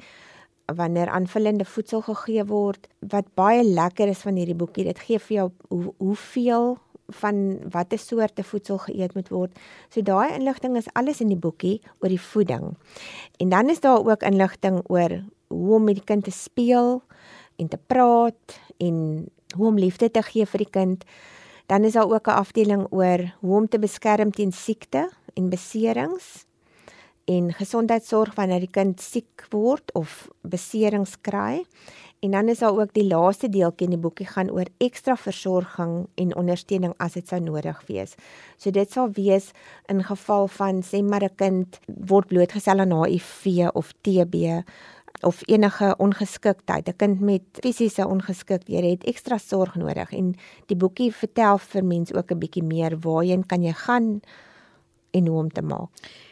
wanneer 0.65 1.09
aanvullende 1.09 1.65
voedsel 1.65 2.01
gegee 2.01 2.45
word. 2.45 2.87
Wat 2.99 3.25
baie 3.33 3.63
lekker 3.63 4.07
is 4.07 4.19
van 4.19 4.35
hierdie 4.35 4.55
boekie, 4.55 4.83
dit 4.83 4.99
gee 4.99 5.19
vir 5.19 5.35
jou 5.35 5.51
hoe 5.67 5.93
hoeveel 5.97 6.77
van 7.07 7.59
watter 7.69 7.99
soorte 7.99 8.43
voedsel 8.43 8.77
geëet 8.77 9.13
moet 9.13 9.29
word. 9.29 9.59
So 9.89 10.01
daai 10.01 10.33
inligting 10.33 10.77
is 10.77 10.89
alles 10.93 11.21
in 11.21 11.27
die 11.27 11.39
boekie 11.39 11.81
oor 11.99 12.09
die 12.09 12.21
voeding. 12.21 12.77
En 13.37 13.49
dan 13.49 13.69
is 13.69 13.79
daar 13.79 14.05
ook 14.05 14.23
inligting 14.23 14.81
oor 14.87 15.23
hoe 15.47 15.75
om 15.75 15.83
met 15.83 15.95
die 15.95 16.03
kind 16.03 16.23
te 16.23 16.31
speel 16.31 17.03
en 17.55 17.67
te 17.67 17.77
praat 17.77 18.59
en 18.77 19.27
hoe 19.55 19.67
om 19.67 19.77
liefde 19.77 20.11
te 20.11 20.21
gee 20.21 20.45
vir 20.45 20.65
die 20.65 20.69
kind. 20.71 21.03
Dan 21.65 21.83
is 21.83 21.93
daar 21.93 22.09
ook 22.09 22.27
'n 22.27 22.39
afdeling 22.39 22.87
oor 22.89 23.33
hoe 23.39 23.55
om 23.55 23.67
te 23.67 23.79
beskerm 23.79 24.31
teen 24.31 24.51
siekte 24.51 25.09
en 25.33 25.49
beserings 25.49 26.45
en 27.25 27.53
gesondheidsorg 27.53 28.35
wanneer 28.35 28.59
die 28.59 28.71
kind 28.71 29.01
siek 29.01 29.45
word 29.51 29.93
of 29.93 30.29
beserings 30.41 31.15
kry. 31.21 31.63
En 32.23 32.31
dan 32.31 32.47
is 32.49 32.59
daar 32.59 32.77
ook 32.79 32.93
die 32.95 33.07
laaste 33.07 33.49
deeltjie 33.51 33.87
in 33.87 33.95
die 33.97 33.99
boekie 33.99 34.27
gaan 34.27 34.51
oor 34.51 34.69
ekstra 34.79 35.15
versorging 35.19 36.05
en 36.15 36.35
ondersteuning 36.39 36.93
as 37.03 37.17
dit 37.19 37.27
sou 37.27 37.39
nodig 37.43 37.81
wees. 37.89 38.15
So 38.57 38.71
dit 38.71 38.91
sal 38.91 39.11
wees 39.11 39.51
in 39.91 40.03
geval 40.03 40.47
van 40.47 40.83
sê 40.83 41.03
maar 41.03 41.23
'n 41.23 41.35
kind 41.35 41.79
word 41.87 42.27
blootgestel 42.27 42.79
aan 42.79 42.95
HIV 43.03 43.67
of 43.73 43.91
TB 44.01 44.63
of 45.21 45.41
enige 45.47 45.95
ongeskiktheid, 45.97 46.87
'n 46.87 46.95
kind 46.95 47.19
met 47.19 47.43
fisiese 47.51 48.07
ongeskiktheid 48.07 48.83
het 48.83 49.03
ekstra 49.03 49.37
sorg 49.37 49.75
nodig 49.75 50.11
en 50.11 50.35
die 50.65 50.77
boekie 50.77 51.11
vertel 51.11 51.57
vir 51.57 51.83
mense 51.83 52.15
ook 52.15 52.31
'n 52.31 52.39
bietjie 52.39 52.63
meer 52.63 52.99
waarheen 52.99 53.45
kan 53.45 53.63
jy 53.63 53.73
gaan 53.73 54.21
en 55.13 55.27
hoe 55.27 55.39
om 55.45 55.49
te 55.51 55.61
maak. 55.61 55.89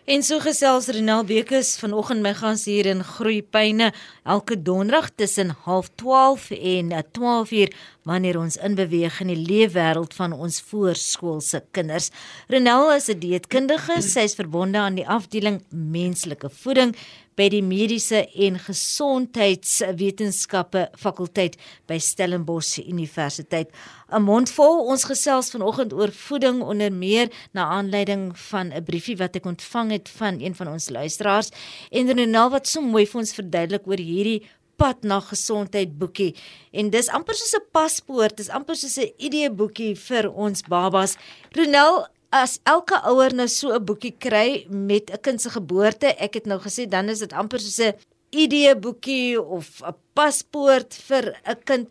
En 0.09 0.23
so 0.25 0.41
gesels 0.41 0.88
Renel 0.91 1.21
Bekes 1.29 1.75
vanoggend 1.77 2.23
my 2.25 2.31
gas 2.33 2.65
hier 2.65 2.88
in 2.89 3.03
Groeipyne 3.05 3.91
elke 4.25 4.57
donderdag 4.57 5.11
tussen 5.15 5.53
0.30 5.67 6.57
en 6.57 6.89
12:00 7.13 7.75
wanneer 8.09 8.39
ons 8.39 8.57
inbeweeg 8.57 9.19
in 9.21 9.29
die 9.29 9.38
leefwêreld 9.38 10.13
van 10.17 10.33
ons 10.33 10.61
voorskoolse 10.61 11.63
kinders. 11.71 12.09
Renel 12.47 12.91
is 12.93 13.09
'n 13.09 13.19
dieetkundige, 13.19 14.01
sy 14.01 14.19
is 14.19 14.35
verbonde 14.35 14.77
aan 14.77 14.95
die 14.95 15.07
afdeling 15.07 15.61
menslike 15.69 16.50
voeding 16.50 16.95
by 17.41 17.48
die 17.50 17.63
mediese 17.65 18.19
en 18.45 18.60
gesondheidswetenskappe 18.62 20.83
fakulteit 21.01 21.55
by 21.89 21.98
Stellenbosch 21.98 22.77
Universiteit. 22.83 23.71
'n 24.12 24.21
Mondvol 24.21 24.86
ons 24.91 25.03
gesels 25.10 25.50
vanoggend 25.55 25.93
oor 25.93 26.12
voeding 26.12 26.62
onder 26.62 26.91
meer 26.93 27.29
na 27.53 27.65
aanleiding 27.77 28.38
van 28.51 28.74
'n 28.74 28.83
briefie 28.83 29.17
wat 29.17 29.36
ek 29.36 29.45
ontvang 29.45 29.91
het 29.91 30.10
van 30.10 30.39
een 30.39 30.55
van 30.55 30.67
ons 30.67 30.89
luisteraars 30.89 31.50
en 31.91 32.13
Renel 32.13 32.50
wat 32.50 32.67
so 32.67 32.81
mooi 32.81 33.07
vir 33.07 33.19
ons 33.19 33.33
verduidelik 33.33 33.88
oor 33.88 33.98
hierdie 33.98 34.43
pad 34.75 35.03
na 35.03 35.19
gesondheid 35.19 35.98
boekie 35.98 36.36
en 36.71 36.89
dis 36.89 37.10
amper 37.10 37.36
soos 37.36 37.55
'n 37.55 37.65
paspoort, 37.71 38.38
dis 38.38 38.50
amper 38.50 38.75
soos 38.75 38.98
'n 38.98 39.13
idee 39.17 39.50
boekie 39.50 39.95
vir 39.95 40.31
ons 40.31 40.62
babas. 40.62 41.17
Renel, 41.51 42.07
as 42.31 42.59
elke 42.63 42.95
ouer 43.11 43.33
nou 43.35 43.47
so 43.47 43.73
'n 43.75 43.85
boekie 43.85 44.15
kry 44.17 44.65
met 44.69 45.11
'n 45.11 45.21
kind 45.21 45.41
se 45.41 45.50
geboorte, 45.50 46.15
ek 46.17 46.33
het 46.33 46.45
nou 46.45 46.59
gesê 46.59 46.88
dan 46.88 47.09
is 47.09 47.19
dit 47.19 47.33
amper 47.33 47.59
soos 47.59 47.79
'n 47.79 47.93
idee 48.31 48.75
boekie 48.75 49.41
of 49.41 49.81
'n 49.81 49.95
paspoort 50.13 50.93
vir 50.93 51.35
'n 51.45 51.57
kind. 51.63 51.89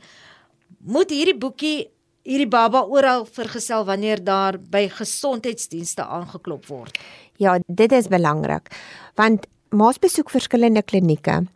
Moet 0.80 1.10
hierdie 1.10 1.38
boekie 1.38 1.90
hierdie 2.22 2.48
baba 2.48 2.82
oral 2.82 3.24
vergesel 3.24 3.84
wanneer 3.84 4.24
daar 4.24 4.58
by 4.58 4.88
gesondheidsdienste 4.88 6.04
aangeklop 6.04 6.66
word? 6.66 6.98
Ja, 7.36 7.58
dit 7.66 7.92
is 7.92 8.08
belangrik 8.08 8.68
want 9.14 9.46
maas 9.70 9.98
besoek 9.98 10.30
verskillende 10.30 10.82
klinieke. 10.82 11.46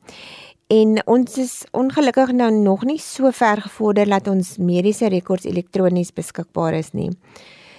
En 0.67 1.07
ons 1.07 1.39
is 1.39 1.65
ongelukkig 1.73 2.33
nou 2.33 2.51
nog 2.53 2.85
nie 2.85 2.99
so 2.99 3.31
ver 3.31 3.61
gevorder 3.61 4.09
dat 4.09 4.29
ons 4.29 4.57
mediese 4.57 5.09
rekords 5.09 5.45
elektronies 5.45 6.13
beskikbaar 6.13 6.75
is 6.75 6.93
nie. 6.93 7.11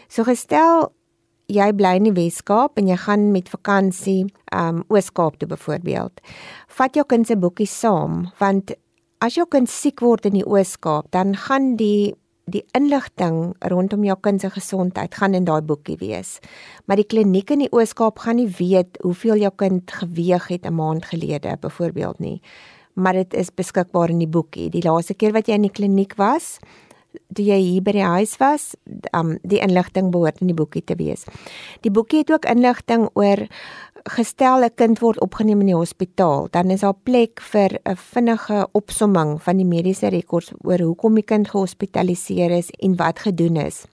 So 0.07 0.23
gestel 0.23 0.91
jy 1.51 1.67
bly 1.77 1.95
in 1.99 2.07
die 2.09 2.15
Wes-Kaap 2.15 2.79
en 2.81 2.87
jy 2.89 2.97
gaan 2.97 3.31
met 3.31 3.49
vakansie 3.49 4.25
um 4.55 4.83
Oos-Kaap 4.89 5.37
toe 5.39 5.49
byvoorbeeld. 5.49 6.21
Vat 6.77 6.97
jou 6.97 7.05
kind 7.05 7.27
se 7.27 7.37
boekie 7.37 7.69
saam 7.69 8.25
want 8.39 8.73
as 9.23 9.37
jou 9.37 9.45
kind 9.49 9.69
siek 9.69 10.01
word 10.01 10.25
in 10.29 10.39
die 10.39 10.45
Oos-Kaap, 10.45 11.11
dan 11.15 11.35
gaan 11.47 11.75
die 11.79 12.13
die 12.45 12.61
inligting 12.77 13.55
rondom 13.71 14.03
jou 14.05 14.15
kind 14.21 14.43
se 14.43 14.51
gesondheid 14.53 15.15
gaan 15.17 15.33
in 15.33 15.47
daai 15.47 15.63
boekie 15.65 15.95
wees. 15.97 16.37
Maar 16.85 17.01
die 17.01 17.07
kliniek 17.09 17.49
in 17.55 17.63
die 17.63 17.71
Oos-Kaap 17.73 18.21
gaan 18.21 18.37
nie 18.37 18.51
weet 18.59 18.99
hoeveel 19.01 19.41
jou 19.41 19.51
kind 19.57 19.89
geweeg 19.91 20.47
het 20.53 20.65
'n 20.65 20.75
maand 20.77 21.05
gelede 21.05 21.57
byvoorbeeld 21.61 22.19
nie. 22.19 22.41
Maar 22.93 23.13
dit 23.13 23.33
is 23.33 23.49
beskikbaar 23.49 24.09
in 24.09 24.19
die 24.19 24.27
boekie. 24.27 24.69
Die 24.69 24.83
laaste 24.83 25.13
keer 25.13 25.33
wat 25.33 25.47
jy 25.47 25.53
in 25.53 25.61
die 25.61 25.71
kliniek 25.71 26.15
was, 26.15 26.59
toe 27.33 27.45
jy 27.45 27.59
hier 27.61 27.81
by 27.81 27.91
die 27.91 28.05
huis 28.05 28.37
was, 28.37 28.75
um 29.13 29.37
die 29.43 29.59
inligting 29.59 30.11
behoort 30.11 30.41
in 30.41 30.47
die 30.47 30.57
boekie 30.57 30.83
te 30.83 30.95
wees. 30.95 31.25
Die 31.81 31.91
boekie 31.91 32.23
het 32.23 32.31
ook 32.31 32.45
inligting 32.45 33.09
oor 33.13 33.47
gestel 34.05 34.63
'n 34.63 34.75
kind 34.75 34.99
word 34.99 35.19
opgeneem 35.21 35.59
in 35.61 35.71
die 35.73 35.75
hospitaal, 35.75 36.47
dan 36.51 36.69
is 36.69 36.81
daar 36.81 36.93
plek 37.03 37.41
vir 37.41 37.79
'n 37.85 37.95
vinnige 37.95 38.67
opsomming 38.71 39.41
van 39.41 39.57
die 39.57 39.65
mediese 39.65 40.07
rekords 40.07 40.53
oor 40.63 40.79
hoekom 40.79 41.15
die 41.15 41.23
kind 41.23 41.49
gehospitaliseer 41.49 42.51
is 42.51 42.69
en 42.79 42.95
wat 42.95 43.19
gedoen 43.19 43.55
is. 43.55 43.85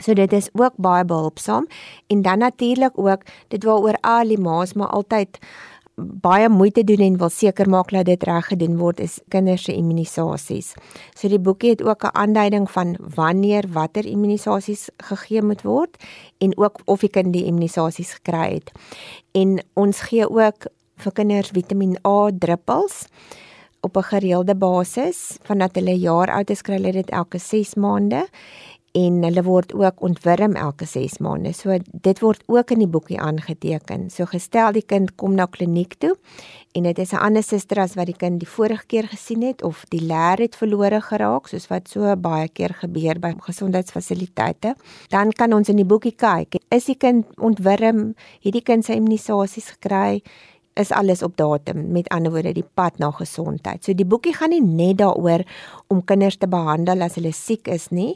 So 0.00 0.14
dit 0.14 0.32
is 0.32 0.48
ook 0.52 0.74
baie 0.76 1.04
behulpsaam 1.04 1.66
en 2.06 2.22
dan 2.22 2.38
natuurlik 2.38 2.98
ook 2.98 3.22
dit 3.48 3.64
waaroor 3.64 3.98
al 4.00 4.28
die 4.28 4.38
ma's 4.38 4.72
maar 4.72 4.88
altyd 4.88 5.38
baie 5.96 6.48
moeite 6.48 6.84
doen 6.84 7.02
en 7.04 7.16
wil 7.18 7.30
seker 7.30 7.68
maak 7.70 7.92
dat 7.94 8.08
dit 8.08 8.22
reg 8.26 8.48
gedoen 8.50 8.76
word 8.78 9.00
is 9.00 9.20
kinders 9.30 9.64
se 9.68 9.74
immunisasies. 9.74 10.72
So 11.14 11.28
die 11.28 11.38
boekie 11.38 11.70
het 11.70 11.82
ook 11.82 12.04
'n 12.04 12.16
aanduiding 12.16 12.70
van 12.70 12.96
wanneer 13.14 13.64
watter 13.72 14.06
immunisasies 14.06 14.88
gegee 14.96 15.42
moet 15.42 15.62
word 15.62 15.96
en 16.38 16.58
ook 16.58 16.80
of 16.84 17.00
die 17.00 17.08
kind 17.08 17.32
die 17.32 17.44
immunisasies 17.44 18.12
gekry 18.12 18.54
het. 18.54 18.72
En 19.32 19.62
ons 19.74 20.00
gee 20.00 20.30
ook 20.30 20.66
vir 20.96 21.12
kinders 21.12 21.50
Vitamiin 21.50 21.96
A 22.06 22.30
druppels 22.38 23.06
op 23.80 23.96
'n 23.96 24.02
gereelde 24.02 24.54
basis 24.54 25.38
vandat 25.42 25.74
hulle 25.74 25.98
jaar 25.98 26.30
oud 26.30 26.50
is 26.50 26.62
kry 26.62 26.74
hulle 26.74 26.92
dit 26.92 27.10
elke 27.10 27.38
6 27.38 27.74
maande 27.74 28.28
en 28.94 29.16
hulle 29.26 29.42
word 29.42 29.72
ook 29.74 30.02
ontwurm 30.06 30.54
elke 30.54 30.86
6 30.86 31.18
maande. 31.24 31.50
So 31.52 31.74
dit 31.82 32.20
word 32.22 32.44
ook 32.46 32.70
in 32.70 32.84
die 32.84 32.90
boekie 32.90 33.18
aangeteken. 33.18 34.06
So 34.10 34.26
gestel 34.30 34.76
die 34.76 34.84
kind 34.86 35.16
kom 35.18 35.34
na 35.34 35.48
kliniek 35.50 35.96
toe 35.98 36.14
en 36.74 36.86
dit 36.86 36.98
is 36.98 37.12
'n 37.12 37.22
ander 37.22 37.42
suster 37.42 37.78
as 37.78 37.94
wat 37.94 38.06
die 38.06 38.16
kind 38.16 38.38
die 38.40 38.48
vorige 38.48 38.86
keer 38.86 39.08
gesien 39.08 39.42
het 39.42 39.62
of 39.62 39.84
die 39.90 40.00
leer 40.00 40.38
het 40.38 40.56
verlore 40.56 41.00
geraak 41.00 41.48
soos 41.48 41.66
wat 41.68 41.88
so 41.88 42.16
baie 42.16 42.48
keer 42.48 42.74
gebeur 42.74 43.18
by 43.18 43.34
gesondheidsfasiliteite, 43.38 44.74
dan 45.08 45.32
kan 45.32 45.52
ons 45.52 45.68
in 45.68 45.76
die 45.76 45.84
boekie 45.84 46.14
kyk. 46.16 46.54
Is 46.70 46.84
die 46.84 46.96
kind 46.96 47.26
ontwurm? 47.38 48.14
Het 48.42 48.52
die 48.52 48.62
kind 48.62 48.84
sy 48.84 48.92
immunisasies 48.92 49.70
gekry? 49.70 50.22
Is 50.74 50.90
alles 50.90 51.22
op 51.22 51.36
datum, 51.36 51.86
met 51.92 52.08
ander 52.08 52.32
woorde 52.34 52.54
die 52.56 52.66
pad 52.74 52.98
na 52.98 53.10
gesondheid. 53.14 53.84
So 53.84 53.94
die 53.94 54.06
boekie 54.06 54.34
gaan 54.34 54.50
nie 54.54 54.62
net 54.62 54.98
daaroor 54.98 55.44
om 55.92 56.02
kinders 56.04 56.36
te 56.40 56.50
behandel 56.50 57.04
as 57.06 57.18
hulle 57.18 57.32
siek 57.32 57.70
is 57.70 57.90
nie. 57.94 58.14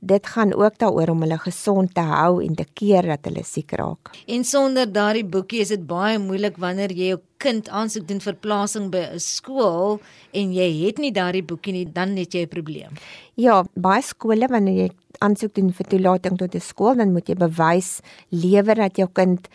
Dit 0.00 0.30
gaan 0.30 0.54
ook 0.54 0.78
daaroor 0.78 1.12
om 1.12 1.24
hulle 1.26 1.38
gesond 1.42 1.92
te 1.94 2.04
hou 2.06 2.38
en 2.44 2.54
te 2.56 2.64
keer 2.80 3.08
dat 3.10 3.26
hulle 3.28 3.42
siek 3.44 3.74
raak. 3.76 4.12
En 4.26 4.44
sonder 4.44 4.86
daardie 4.92 5.26
boekie 5.26 5.60
is 5.64 5.74
dit 5.74 5.84
baie 5.86 6.20
moeilik 6.22 6.56
wanneer 6.56 6.94
jy 6.94 7.12
jou 7.12 7.20
kind 7.42 7.68
aansoek 7.68 8.06
doen 8.08 8.22
vir 8.22 8.34
plasing 8.34 8.90
by 8.90 9.02
'n 9.14 9.20
skool 9.20 10.00
en 10.32 10.52
jy 10.52 10.86
het 10.86 10.98
nie 10.98 11.12
daardie 11.12 11.42
boekie 11.42 11.72
nie, 11.72 11.84
dan 11.84 12.16
het 12.16 12.32
jy 12.34 12.42
'n 12.42 12.48
probleem. 12.48 12.92
Ja, 13.34 13.64
baie 13.74 14.02
skole 14.02 14.46
wanneer 14.48 14.86
jy 14.86 14.90
aansoek 15.20 15.54
doen 15.54 15.72
vir 15.72 15.86
toelating 15.86 16.38
tot 16.38 16.54
'n 16.54 16.60
skool, 16.60 16.94
dan 16.94 17.12
moet 17.12 17.28
jy 17.28 17.34
bewys 17.34 18.00
lewer 18.30 18.74
dat 18.74 18.96
jou 18.96 19.08
kind 19.12 19.48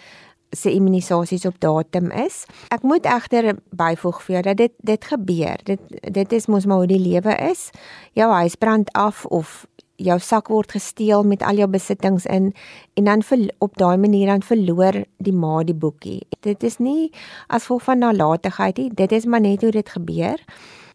se 0.55 0.71
immunisasies 0.71 1.45
op 1.45 1.59
datum 1.59 2.11
is. 2.11 2.43
Ek 2.73 2.85
moet 2.85 3.05
egter 3.09 3.53
byvoeg 3.75 4.21
vir 4.23 4.35
jou 4.35 4.43
dat 4.49 4.57
dit 4.57 4.73
dit 4.77 5.05
gebeur. 5.11 5.61
Dit 5.65 5.81
dit 6.13 6.33
is 6.33 6.47
mos 6.47 6.65
maar 6.65 6.83
hoe 6.83 6.91
die 6.93 7.01
lewe 7.01 7.35
is. 7.49 7.69
Jou 8.13 8.29
huis 8.31 8.55
brand 8.55 8.91
af 8.93 9.25
of 9.25 9.65
jou 10.01 10.17
sak 10.19 10.49
word 10.51 10.73
gesteel 10.73 11.23
met 11.23 11.43
al 11.45 11.59
jou 11.61 11.67
besittings 11.69 12.25
in 12.25 12.51
en 12.97 13.09
dan 13.09 13.23
vir, 13.23 13.47
op 13.63 13.77
daai 13.77 13.97
manier 13.97 14.31
dan 14.31 14.43
verloor 14.43 15.03
die 15.23 15.33
ma 15.33 15.61
die 15.63 15.77
boekie. 15.77 16.21
Dit 16.41 16.63
is 16.63 16.79
nie 16.79 17.11
as 17.47 17.67
gevolg 17.67 17.85
van 17.87 18.03
nalatigheid 18.03 18.77
nie, 18.77 18.89
dit 18.93 19.11
is 19.11 19.25
maar 19.25 19.43
net 19.43 19.61
hoe 19.61 19.71
dit 19.71 19.89
gebeur. 19.89 20.41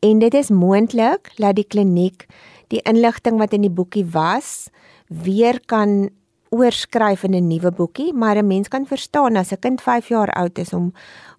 En 0.03 0.19
dit 0.19 0.35
is 0.35 0.51
moontlik 0.51 1.33
dat 1.39 1.57
die 1.59 1.67
kliniek 1.67 2.27
die 2.69 2.83
inligting 2.85 3.39
wat 3.41 3.55
in 3.57 3.65
die 3.65 3.73
boekie 3.73 4.05
was 4.13 4.69
weer 5.09 5.61
kan 5.67 6.11
oorskryf 6.51 7.23
in 7.23 7.35
'n 7.35 7.47
nuwe 7.47 7.71
boekie, 7.71 8.13
maar 8.13 8.37
'n 8.37 8.47
mens 8.47 8.69
kan 8.69 8.87
verstaan 8.87 9.37
as 9.37 9.53
'n 9.53 9.59
kind 9.59 9.81
5 9.81 10.09
jaar 10.09 10.31
oud 10.31 10.59
is 10.59 10.73
om 10.73 10.93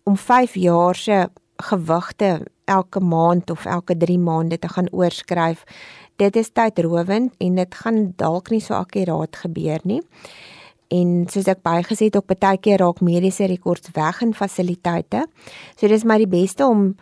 om 0.03 0.17
5 0.17 0.53
jaar 0.53 0.95
se 0.95 1.29
gewigte 1.57 2.47
elke 2.65 2.99
maand 2.99 3.49
of 3.49 3.65
elke 3.65 3.97
3 3.97 4.19
maande 4.19 4.59
te 4.59 4.67
gaan 4.67 4.91
oorskryf. 4.91 5.63
Dit 6.15 6.35
is 6.35 6.49
tydrowend 6.49 7.33
en 7.37 7.55
dit 7.55 7.75
gaan 7.75 8.13
dalk 8.15 8.49
nie 8.49 8.61
so 8.61 8.73
akkuraat 8.73 9.35
gebeur 9.35 9.79
nie. 9.83 10.01
En 10.87 11.25
soos 11.29 11.47
ek 11.47 11.61
baie 11.61 11.83
gesê 11.83 12.09
het, 12.09 12.15
op 12.15 12.31
baie 12.39 12.57
keer 12.57 12.81
raak 12.81 13.01
mediese 13.01 13.45
rekords 13.45 13.91
weg 13.93 14.21
in 14.21 14.33
fasiliteite. 14.33 15.27
So 15.77 15.87
dis 15.87 16.03
maar 16.03 16.17
die 16.17 16.27
beste 16.27 16.65
om 16.65 16.95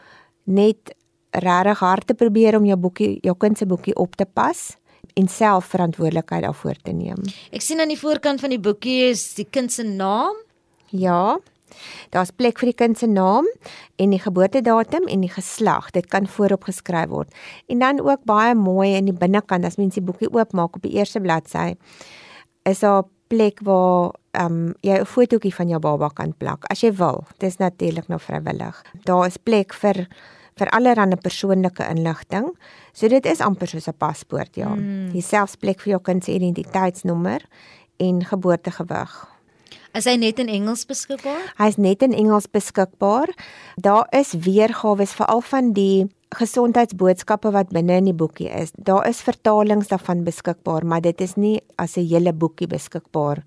net 0.44 0.96
regtig 1.32 1.80
hard 1.80 2.08
te 2.08 2.14
probeer 2.14 2.58
om 2.58 2.66
jou 2.66 2.78
boekie, 2.78 3.18
jou 3.22 3.36
kind 3.38 3.58
se 3.58 3.66
boekie 3.66 3.96
op 3.96 4.16
te 4.16 4.26
pas 4.26 4.78
en 5.18 5.28
self 5.32 5.72
verantwoordelikheid 5.74 6.46
daarvoor 6.46 6.80
te 6.86 6.94
neem. 6.94 7.22
Ek 7.52 7.66
sien 7.66 7.82
aan 7.82 7.92
die 7.92 8.00
voorkant 8.00 8.44
van 8.44 8.54
die 8.54 8.62
boekie 8.62 9.10
is 9.10 9.34
die 9.38 9.48
kind 9.50 9.74
se 9.74 9.84
naam. 9.84 10.36
Ja. 10.94 11.38
Daar's 12.14 12.32
plek 12.32 12.62
vir 12.62 12.72
die 12.72 12.78
kind 12.78 13.00
se 13.00 13.10
naam 13.10 13.48
en 14.00 14.14
die 14.14 14.22
geboortedatum 14.22 15.10
en 15.12 15.26
die 15.26 15.32
geslag. 15.34 15.92
Dit 15.96 16.08
kan 16.14 16.30
voorop 16.30 16.70
geskryf 16.70 17.10
word. 17.12 17.34
En 17.68 17.84
dan 17.84 18.02
ook 18.02 18.24
baie 18.30 18.56
mooi 18.56 18.94
in 18.96 19.10
die 19.10 19.18
binnekant 19.18 19.66
as 19.68 19.78
mens 19.82 19.98
die 19.98 20.06
boekie 20.06 20.32
oopmaak 20.32 20.78
op 20.78 20.86
die 20.86 20.96
eerste 20.98 21.22
bladsy 21.24 21.74
is 22.68 22.84
daar 22.84 23.06
plek 23.28 23.60
waar 23.64 24.16
ehm 24.38 24.70
um, 24.70 24.74
jy 24.82 25.00
'n 25.00 25.06
fotootjie 25.06 25.54
van 25.56 25.68
jou 25.68 25.80
baba 25.80 26.10
kan 26.10 26.34
plak 26.38 26.66
as 26.72 26.82
jy 26.82 26.92
wil. 26.94 27.26
Dit 27.38 27.50
is 27.50 27.58
natuurlik 27.58 28.08
nou 28.08 28.20
vrywillig. 28.20 28.84
Daar 29.04 29.26
is 29.28 29.38
plek 29.38 29.74
vir 29.74 30.08
vir 30.58 30.70
allerlei 30.70 31.16
persoonlike 31.16 31.84
inligting. 31.90 32.52
So 32.94 33.08
dit 33.08 33.26
is 33.26 33.42
amper 33.42 33.68
soos 33.68 33.88
'n 33.88 33.98
paspoort, 33.98 34.56
ja. 34.56 34.70
Mm. 34.70 35.12
Jy 35.14 35.22
selfs 35.22 35.56
plek 35.56 35.80
vir 35.82 35.92
jou 35.92 36.02
kind 36.02 36.24
se 36.24 36.32
identiteitsnommer 36.32 37.42
en 37.98 38.26
geboortegewig. 38.26 39.38
Is 39.94 40.06
hy 40.06 40.16
net 40.16 40.40
in 40.40 40.48
Engels 40.48 40.86
beskikbaar? 40.86 41.54
Hy 41.58 41.68
is 41.72 41.78
net 41.78 42.04
in 42.06 42.14
Engels 42.14 42.48
beskikbaar. 42.48 43.32
Daar 43.82 44.08
is 44.12 44.34
weergawe 44.34 45.06
veral 45.06 45.42
van 45.42 45.74
die 45.74 46.08
gesondheidsboodskappe 46.36 47.52
wat 47.56 47.72
binne 47.74 47.98
in 48.02 48.10
die 48.10 48.18
boekie 48.18 48.50
is. 48.52 48.74
Daar 48.76 49.08
is 49.08 49.24
vertalings 49.24 49.88
daarvan 49.88 50.26
beskikbaar, 50.28 50.86
maar 50.86 51.02
dit 51.02 51.22
is 51.22 51.36
nie 51.36 51.62
as 51.78 51.98
'n 51.98 52.06
hele 52.06 52.34
boekie 52.34 52.68
beskikbaar 52.68 53.44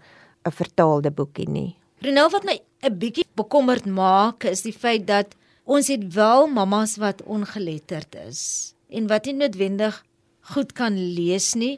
'n 0.46 0.50
vertaalde 0.50 1.10
boekie 1.10 1.48
nie. 1.48 1.76
Renel 2.00 2.30
wat 2.30 2.44
my 2.44 2.60
'n 2.82 2.98
bietjie 2.98 3.26
bekommerd 3.36 3.86
maak 3.86 4.44
is 4.44 4.62
die 4.62 4.72
feit 4.72 5.06
dat 5.06 5.36
ons 5.70 5.86
het 5.86 6.04
wel 6.14 6.48
mammas 6.50 6.96
wat 6.98 7.22
ongeletterd 7.22 8.16
is 8.26 8.40
en 8.90 9.06
wat 9.10 9.28
nie 9.28 9.36
noodwendig 9.38 10.00
goed 10.54 10.72
kan 10.74 10.96
lees 10.98 11.52
nie 11.54 11.76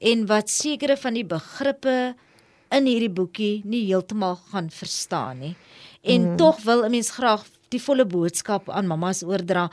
en 0.00 0.24
wat 0.30 0.52
sekere 0.52 0.96
van 0.96 1.18
die 1.18 1.26
begrippe 1.28 2.14
in 2.74 2.88
hierdie 2.88 3.12
boekie 3.12 3.60
nie 3.68 3.84
heeltemal 3.84 4.38
gaan 4.50 4.70
verstaan 4.72 5.42
nie. 5.44 5.52
En 6.02 6.30
mm. 6.30 6.36
tog 6.40 6.62
wil 6.64 6.84
'n 6.84 6.90
mens 6.90 7.10
graag 7.10 7.44
die 7.68 7.82
volle 7.82 8.06
boodskap 8.06 8.70
aan 8.70 8.86
mammas 8.86 9.22
oordra. 9.22 9.70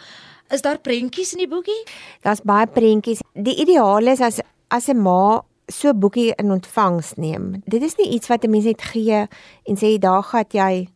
Is 0.50 0.62
daar 0.62 0.80
prentjies 0.80 1.32
in 1.32 1.44
die 1.44 1.48
boekie? 1.48 1.84
Daar's 2.22 2.44
baie 2.44 2.68
prentjies. 2.68 3.24
Die 3.34 3.56
ideaal 3.56 4.08
is 4.08 4.20
as 4.20 4.40
as 4.68 4.88
'n 4.88 5.02
ma 5.02 5.44
so 5.68 5.94
boekie 5.94 6.34
in 6.36 6.52
ontvangs 6.52 7.16
neem. 7.16 7.64
Dit 7.66 7.82
is 7.82 7.96
nie 7.96 8.10
iets 8.10 8.28
wat 8.28 8.44
'n 8.44 8.50
mens 8.50 8.66
net 8.66 8.82
gee 8.82 9.28
en 9.64 9.76
sê 9.78 9.98
daar 9.98 10.24
gaan 10.24 10.46
jy 10.50 10.88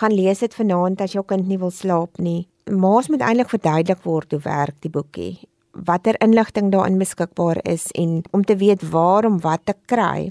gaan 0.00 0.14
lees 0.14 0.42
dit 0.44 0.54
vanaand 0.54 1.00
as 1.00 1.12
jou 1.16 1.24
kind 1.26 1.48
nie 1.48 1.58
wil 1.60 1.70
slaap 1.70 2.18
nie. 2.18 2.46
Maas 2.70 3.08
moet 3.10 3.24
eintlik 3.24 3.50
verduidelik 3.52 4.04
word 4.06 4.32
hoe 4.32 4.40
werk 4.44 4.78
die 4.80 4.92
boekie. 4.92 5.32
Watter 5.72 6.18
inligting 6.20 6.68
daarin 6.72 6.98
beskikbaar 7.00 7.58
is 7.68 7.88
en 7.96 8.20
om 8.30 8.44
te 8.44 8.56
weet 8.60 8.82
waar 8.92 9.24
om 9.24 9.40
wat 9.40 9.64
te 9.64 9.74
kry. 9.86 10.30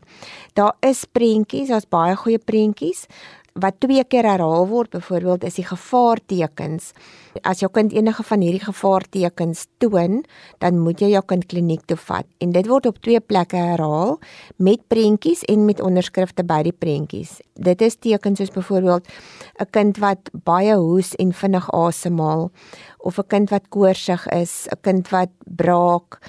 Daar 0.53 0.75
is 0.85 1.05
prentjies, 1.05 1.71
daar's 1.73 1.89
baie 1.89 2.15
goeie 2.15 2.39
prentjies 2.39 3.07
wat 3.59 3.79
twee 3.83 4.03
keer 4.07 4.23
herhaal 4.23 4.67
word 4.69 4.93
byvoorbeeld 4.95 5.43
is 5.43 5.57
die 5.59 5.65
gevaartekens. 5.67 6.91
As 7.47 7.59
jou 7.59 7.69
kind 7.71 7.91
enige 7.91 8.23
van 8.23 8.43
hierdie 8.43 8.63
gevaartekens 8.63 9.65
toon, 9.83 10.21
dan 10.63 10.79
moet 10.79 11.01
jy 11.03 11.11
jou 11.13 11.23
kind 11.27 11.45
kliniek 11.51 11.83
toe 11.87 11.97
vat. 11.99 12.27
En 12.39 12.51
dit 12.55 12.67
word 12.67 12.87
op 12.87 13.01
twee 13.03 13.19
plekke 13.19 13.59
herhaal 13.59 14.19
met 14.57 14.83
prentjies 14.87 15.43
en 15.51 15.65
met 15.65 15.83
onderskrifte 15.83 16.45
by 16.47 16.61
die 16.63 16.75
prentjies. 16.75 17.39
Dit 17.55 17.81
is 17.81 17.99
tekens 17.99 18.39
soos 18.39 18.53
byvoorbeeld 18.55 19.07
'n 19.59 19.69
kind 19.71 19.97
wat 19.97 20.29
baie 20.43 20.75
hoes 20.75 21.15
en 21.15 21.33
vinnig 21.33 21.71
asemhaal 21.71 22.51
of 23.03 23.17
'n 23.17 23.27
kind 23.27 23.49
wat 23.49 23.69
koorsig 23.69 24.27
is, 24.27 24.67
'n 24.71 24.79
kind 24.81 25.09
wat 25.09 25.29
braak 25.45 26.19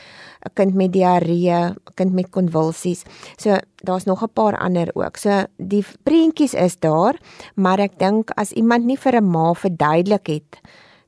'n 0.47 0.53
kind 0.55 0.75
met 0.75 0.93
diarree, 0.93 1.51
'n 1.51 1.77
kind 1.95 2.13
met 2.13 2.31
konvulsies. 2.31 3.03
So 3.37 3.59
daar's 3.77 4.05
nog 4.05 4.23
'n 4.23 4.33
paar 4.33 4.59
ander 4.59 4.89
ook. 4.95 5.17
So 5.17 5.45
die 5.57 5.85
prentjies 6.03 6.55
is 6.55 6.79
daar, 6.79 7.21
maar 7.55 7.79
ek 7.79 7.99
dink 7.99 8.31
as 8.31 8.53
iemand 8.53 8.85
nie 8.85 8.99
vir 8.99 9.17
'n 9.17 9.31
ma 9.31 9.55
verduidelik 9.55 10.27
het 10.27 10.61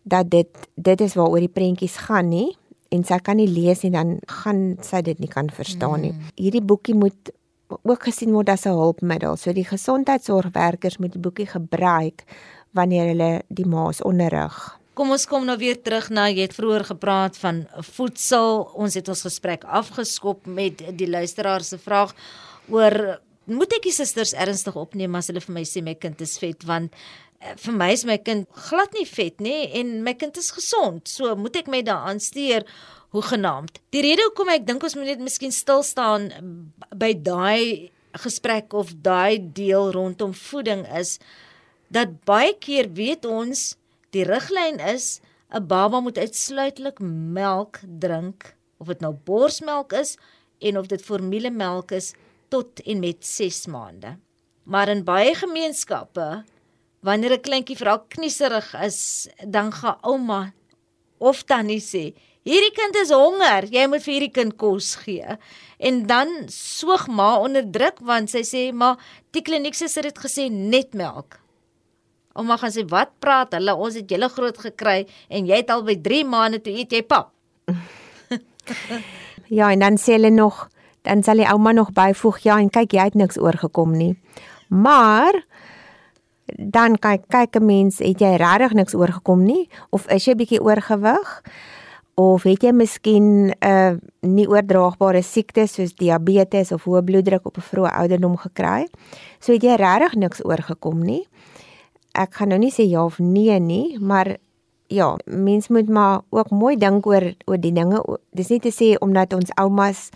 dat 0.02 0.30
dit 0.30 0.48
dit 0.76 1.00
is 1.00 1.14
waaroor 1.14 1.40
die 1.40 1.48
prentjies 1.48 1.96
gaan 1.96 2.28
nie 2.28 2.56
en 2.88 3.04
sy 3.04 3.18
kan 3.18 3.36
nie 3.36 3.48
lees 3.48 3.82
nie 3.82 3.90
dan 3.90 4.18
gaan 4.26 4.76
sy 4.80 5.02
dit 5.02 5.18
nie 5.18 5.28
kan 5.28 5.50
verstaan 5.50 6.00
nie. 6.00 6.12
Mm. 6.12 6.20
Hierdie 6.34 6.62
boekie 6.62 6.94
moet 6.94 7.32
ook 7.82 8.02
gesien 8.02 8.32
word 8.32 8.48
as 8.48 8.66
'n 8.66 8.70
hulpmiddel. 8.70 9.36
So 9.36 9.52
die 9.52 9.64
gesondheidsorgwerkers 9.64 10.98
moet 10.98 11.12
die 11.12 11.20
boekie 11.20 11.46
gebruik 11.46 12.24
wanneer 12.72 13.06
hulle 13.06 13.42
die 13.48 13.66
ma's 13.66 14.02
onderrig. 14.02 14.78
Kom 14.94 15.10
ons 15.10 15.24
kom 15.26 15.42
nou 15.42 15.56
weer 15.58 15.74
terug 15.82 16.06
na 16.14 16.28
jy 16.30 16.44
het 16.46 16.52
vroeër 16.54 16.84
gepraat 16.92 17.38
van 17.42 17.64
voedsel. 17.96 18.60
Ons 18.78 18.94
het 18.94 19.08
ons 19.10 19.24
gesprek 19.26 19.64
afgeskop 19.66 20.46
met 20.46 20.84
die 20.94 21.08
luisteraar 21.10 21.66
se 21.66 21.80
vraag 21.82 22.14
oor 22.70 23.18
moet 23.50 23.74
ek 23.74 23.88
die 23.88 23.92
susters 23.92 24.32
ernstig 24.38 24.78
opneem 24.78 25.18
as 25.18 25.28
hulle 25.28 25.42
vir 25.42 25.56
my 25.58 25.64
sê 25.66 25.82
my 25.84 25.96
kind 25.98 26.22
is 26.24 26.36
vet 26.40 26.62
want 26.64 26.94
eh, 27.42 27.56
vir 27.60 27.76
my 27.76 27.90
is 27.92 28.06
my 28.06 28.16
kind 28.22 28.46
glad 28.68 28.94
nie 28.94 29.04
vet 29.10 29.42
nê 29.42 29.56
en 29.80 29.98
my 30.06 30.14
kind 30.14 30.38
is 30.38 30.52
gesond. 30.54 31.10
So 31.10 31.34
moet 31.34 31.58
ek 31.64 31.68
my 31.74 31.82
daaraan 31.82 32.22
steur 32.22 32.62
hoe 33.10 33.26
genaamd. 33.34 33.82
Die 33.90 34.06
rede 34.06 34.30
hoekom 34.30 34.54
ek 34.54 34.64
dink 34.70 34.86
ons 34.86 34.94
moet 34.94 35.10
net 35.10 35.26
miskien 35.26 35.52
stil 35.54 35.82
staan 35.82 36.30
by 36.94 37.16
daai 37.18 37.90
gesprek 38.22 38.70
of 38.78 38.94
daai 39.02 39.42
deel 39.42 39.90
rondom 39.90 40.38
voeding 40.38 40.86
is 40.94 41.18
dat 41.90 42.20
baie 42.26 42.54
keer 42.62 42.94
weet 42.94 43.26
ons 43.26 43.72
Die 44.14 44.22
riglyn 44.22 44.78
is 44.78 45.20
'n 45.50 45.66
baba 45.66 45.98
moet 46.00 46.18
uitsluitlik 46.18 47.00
melk 47.38 47.80
drink 47.82 48.54
of 48.78 48.86
dit 48.86 49.00
nou 49.00 49.12
borsmelk 49.12 49.92
is 49.92 50.16
en 50.60 50.78
of 50.78 50.86
dit 50.86 51.02
formulemelk 51.02 51.90
is 51.90 52.14
tot 52.48 52.80
en 52.86 53.00
met 53.00 53.26
6 53.26 53.66
maande. 53.66 54.16
Maar 54.62 54.88
in 54.88 55.04
baie 55.04 55.34
gemeenskappe 55.34 56.44
wanneer 57.02 57.32
'n 57.34 57.40
kleintjie 57.40 57.76
vir 57.76 57.88
al 57.88 58.04
knieserig 58.14 58.74
is, 58.74 59.28
dan 59.46 59.72
gaan 59.72 59.98
ouma 60.02 60.52
of 61.18 61.42
tannie 61.42 61.80
sê, 61.80 62.14
hierdie 62.44 62.74
kind 62.74 62.96
is 62.96 63.10
honger, 63.10 63.66
jy 63.66 63.86
moet 63.88 64.02
vir 64.02 64.14
hierdie 64.14 64.34
kind 64.38 64.56
kos 64.56 64.94
gee. 64.94 65.38
En 65.78 66.06
dan 66.06 66.28
soog 66.48 67.08
ma 67.08 67.38
onder 67.38 67.70
druk 67.70 67.98
want 68.00 68.30
sy 68.30 68.42
sê, 68.42 68.72
"Maar 68.72 68.96
die 69.32 69.42
klinieksuster 69.42 70.04
het 70.04 70.18
gesê 70.18 70.50
net 70.50 70.94
melk." 70.94 71.43
Ouma 72.34 72.56
gaan 72.56 72.70
sê, 72.70 72.84
"Wat 72.88 73.10
praat 73.18 73.52
hulle? 73.52 73.74
Ons 73.74 73.94
het 73.94 74.10
julle 74.10 74.28
groot 74.28 74.58
gekry 74.58 75.06
en 75.28 75.46
jy 75.46 75.56
het 75.56 75.70
al 75.70 75.82
by 75.82 75.96
3 75.96 76.24
maande 76.24 76.60
toe 76.60 76.72
eet 76.72 76.92
jy 76.92 77.02
pap." 77.02 77.30
ja, 79.58 79.70
en 79.70 79.78
dan 79.78 79.96
sê 79.96 80.12
hulle 80.12 80.30
nog, 80.30 80.68
dan 81.02 81.22
sal 81.22 81.36
die 81.36 81.46
ouma 81.46 81.72
nog 81.72 81.92
byvoeg, 81.92 82.38
"Ja, 82.38 82.58
en 82.58 82.70
kyk, 82.70 82.92
jy 82.92 83.04
het 83.04 83.14
niks 83.14 83.38
oorgekom 83.38 83.96
nie." 83.96 84.18
Maar 84.68 85.44
dan 86.46 86.98
kyk 86.98 87.22
kyk 87.28 87.56
'n 87.56 87.66
mens, 87.66 87.98
het 87.98 88.20
jy 88.20 88.36
regtig 88.36 88.72
niks 88.72 88.94
oorgekom 88.94 89.44
nie 89.44 89.68
of 89.90 90.06
is 90.06 90.24
jy 90.24 90.34
bietjie 90.34 90.62
oorgewig? 90.62 91.42
Of 92.14 92.42
het 92.42 92.62
jy 92.62 92.72
miskien 92.72 93.50
'n 93.50 93.54
uh, 93.60 93.94
nie 94.20 94.48
oordraagbare 94.48 95.22
siekte 95.22 95.66
soos 95.66 95.94
diabetes 95.94 96.72
of 96.72 96.84
hoë 96.84 97.02
bloeddruk 97.02 97.46
op 97.46 97.56
'n 97.56 97.60
vroeë 97.60 97.90
ouderdom 97.90 98.36
gekry? 98.36 98.86
So 99.40 99.52
het 99.52 99.62
jy 99.62 99.74
regtig 99.74 100.14
niks 100.14 100.44
oorgekom 100.44 101.02
nie. 101.02 101.26
Ek 102.14 102.34
gaan 102.38 102.48
nou 102.54 102.58
nie 102.58 102.72
sê 102.72 102.86
ja 102.86 103.04
of 103.04 103.18
nee 103.18 103.58
nie, 103.60 103.98
maar 103.98 104.36
ja, 104.86 105.16
mens 105.24 105.68
moet 105.68 105.88
maar 105.88 106.20
ook 106.30 106.50
mooi 106.50 106.76
dink 106.76 107.06
oor 107.06 107.32
oor 107.44 107.60
die 107.60 107.72
dinge. 107.72 108.02
Dis 108.30 108.48
nie 108.48 108.60
te 108.60 108.72
sê 108.72 108.94
omdat 109.02 109.34
ons 109.34 109.50
oumas 109.58 110.08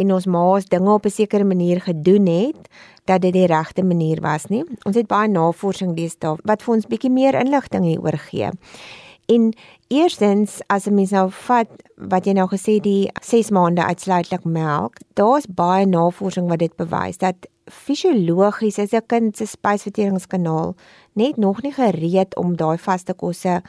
en 0.00 0.12
ons 0.16 0.26
ma's 0.26 0.64
dinge 0.64 0.92
op 0.92 1.06
'n 1.06 1.10
sekere 1.10 1.44
manier 1.44 1.80
gedoen 1.80 2.26
het 2.26 2.68
dat 3.04 3.20
dit 3.20 3.32
die 3.32 3.46
regte 3.46 3.82
manier 3.84 4.20
was 4.20 4.46
nie. 4.46 4.64
Ons 4.84 4.96
het 4.96 5.06
baie 5.06 5.28
navorsing 5.28 5.96
deesdae 5.96 6.36
wat 6.44 6.62
vir 6.62 6.74
ons 6.74 6.86
bietjie 6.86 7.10
meer 7.10 7.34
inligting 7.34 7.84
hieroor 7.84 8.18
gee. 8.18 8.50
En 9.26 9.52
eerstens 9.88 10.60
as 10.66 10.86
'n 10.86 10.94
mens 10.94 11.10
nou 11.10 11.30
vat 11.30 11.68
wat 11.96 12.24
jy 12.26 12.32
nou 12.32 12.48
gesê 12.48 12.80
die 12.80 13.10
6 13.22 13.50
maande 13.50 13.84
uitsluitlik 13.84 14.44
melk, 14.44 14.96
daar's 15.14 15.46
baie 15.46 15.86
navorsing 15.86 16.48
wat 16.48 16.58
dit 16.58 16.76
bewys 16.76 17.18
dat 17.18 17.36
fisiologies 17.70 18.78
is 18.78 18.92
'n 18.92 19.06
kind 19.06 19.36
se 19.36 19.46
spysverteringskanaal 19.46 20.74
net 21.12 21.36
nog 21.36 21.62
nie 21.62 21.72
gereed 21.72 22.36
om 22.36 22.56
daai 22.56 22.78
vaste 22.78 23.14
kosse 23.14 23.62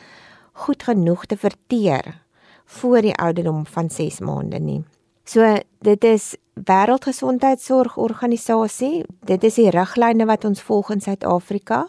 goed 0.53 0.83
genoeg 0.83 1.25
te 1.25 1.37
verteer 1.37 2.21
voor 2.65 3.01
die 3.01 3.15
ouderdom 3.15 3.65
van 3.65 3.89
6 3.89 4.19
maande 4.19 4.59
nie. 4.59 4.83
So 5.23 5.57
dit 5.79 6.03
is 6.03 6.35
Wêreldgesondheidsorgorganisasie, 6.53 9.05
dit 9.25 9.43
is 9.43 9.55
die 9.55 9.69
riglyne 9.69 10.25
wat 10.25 10.45
ons 10.45 10.61
volg 10.61 10.91
in 10.91 11.01
Suid-Afrika. 11.01 11.87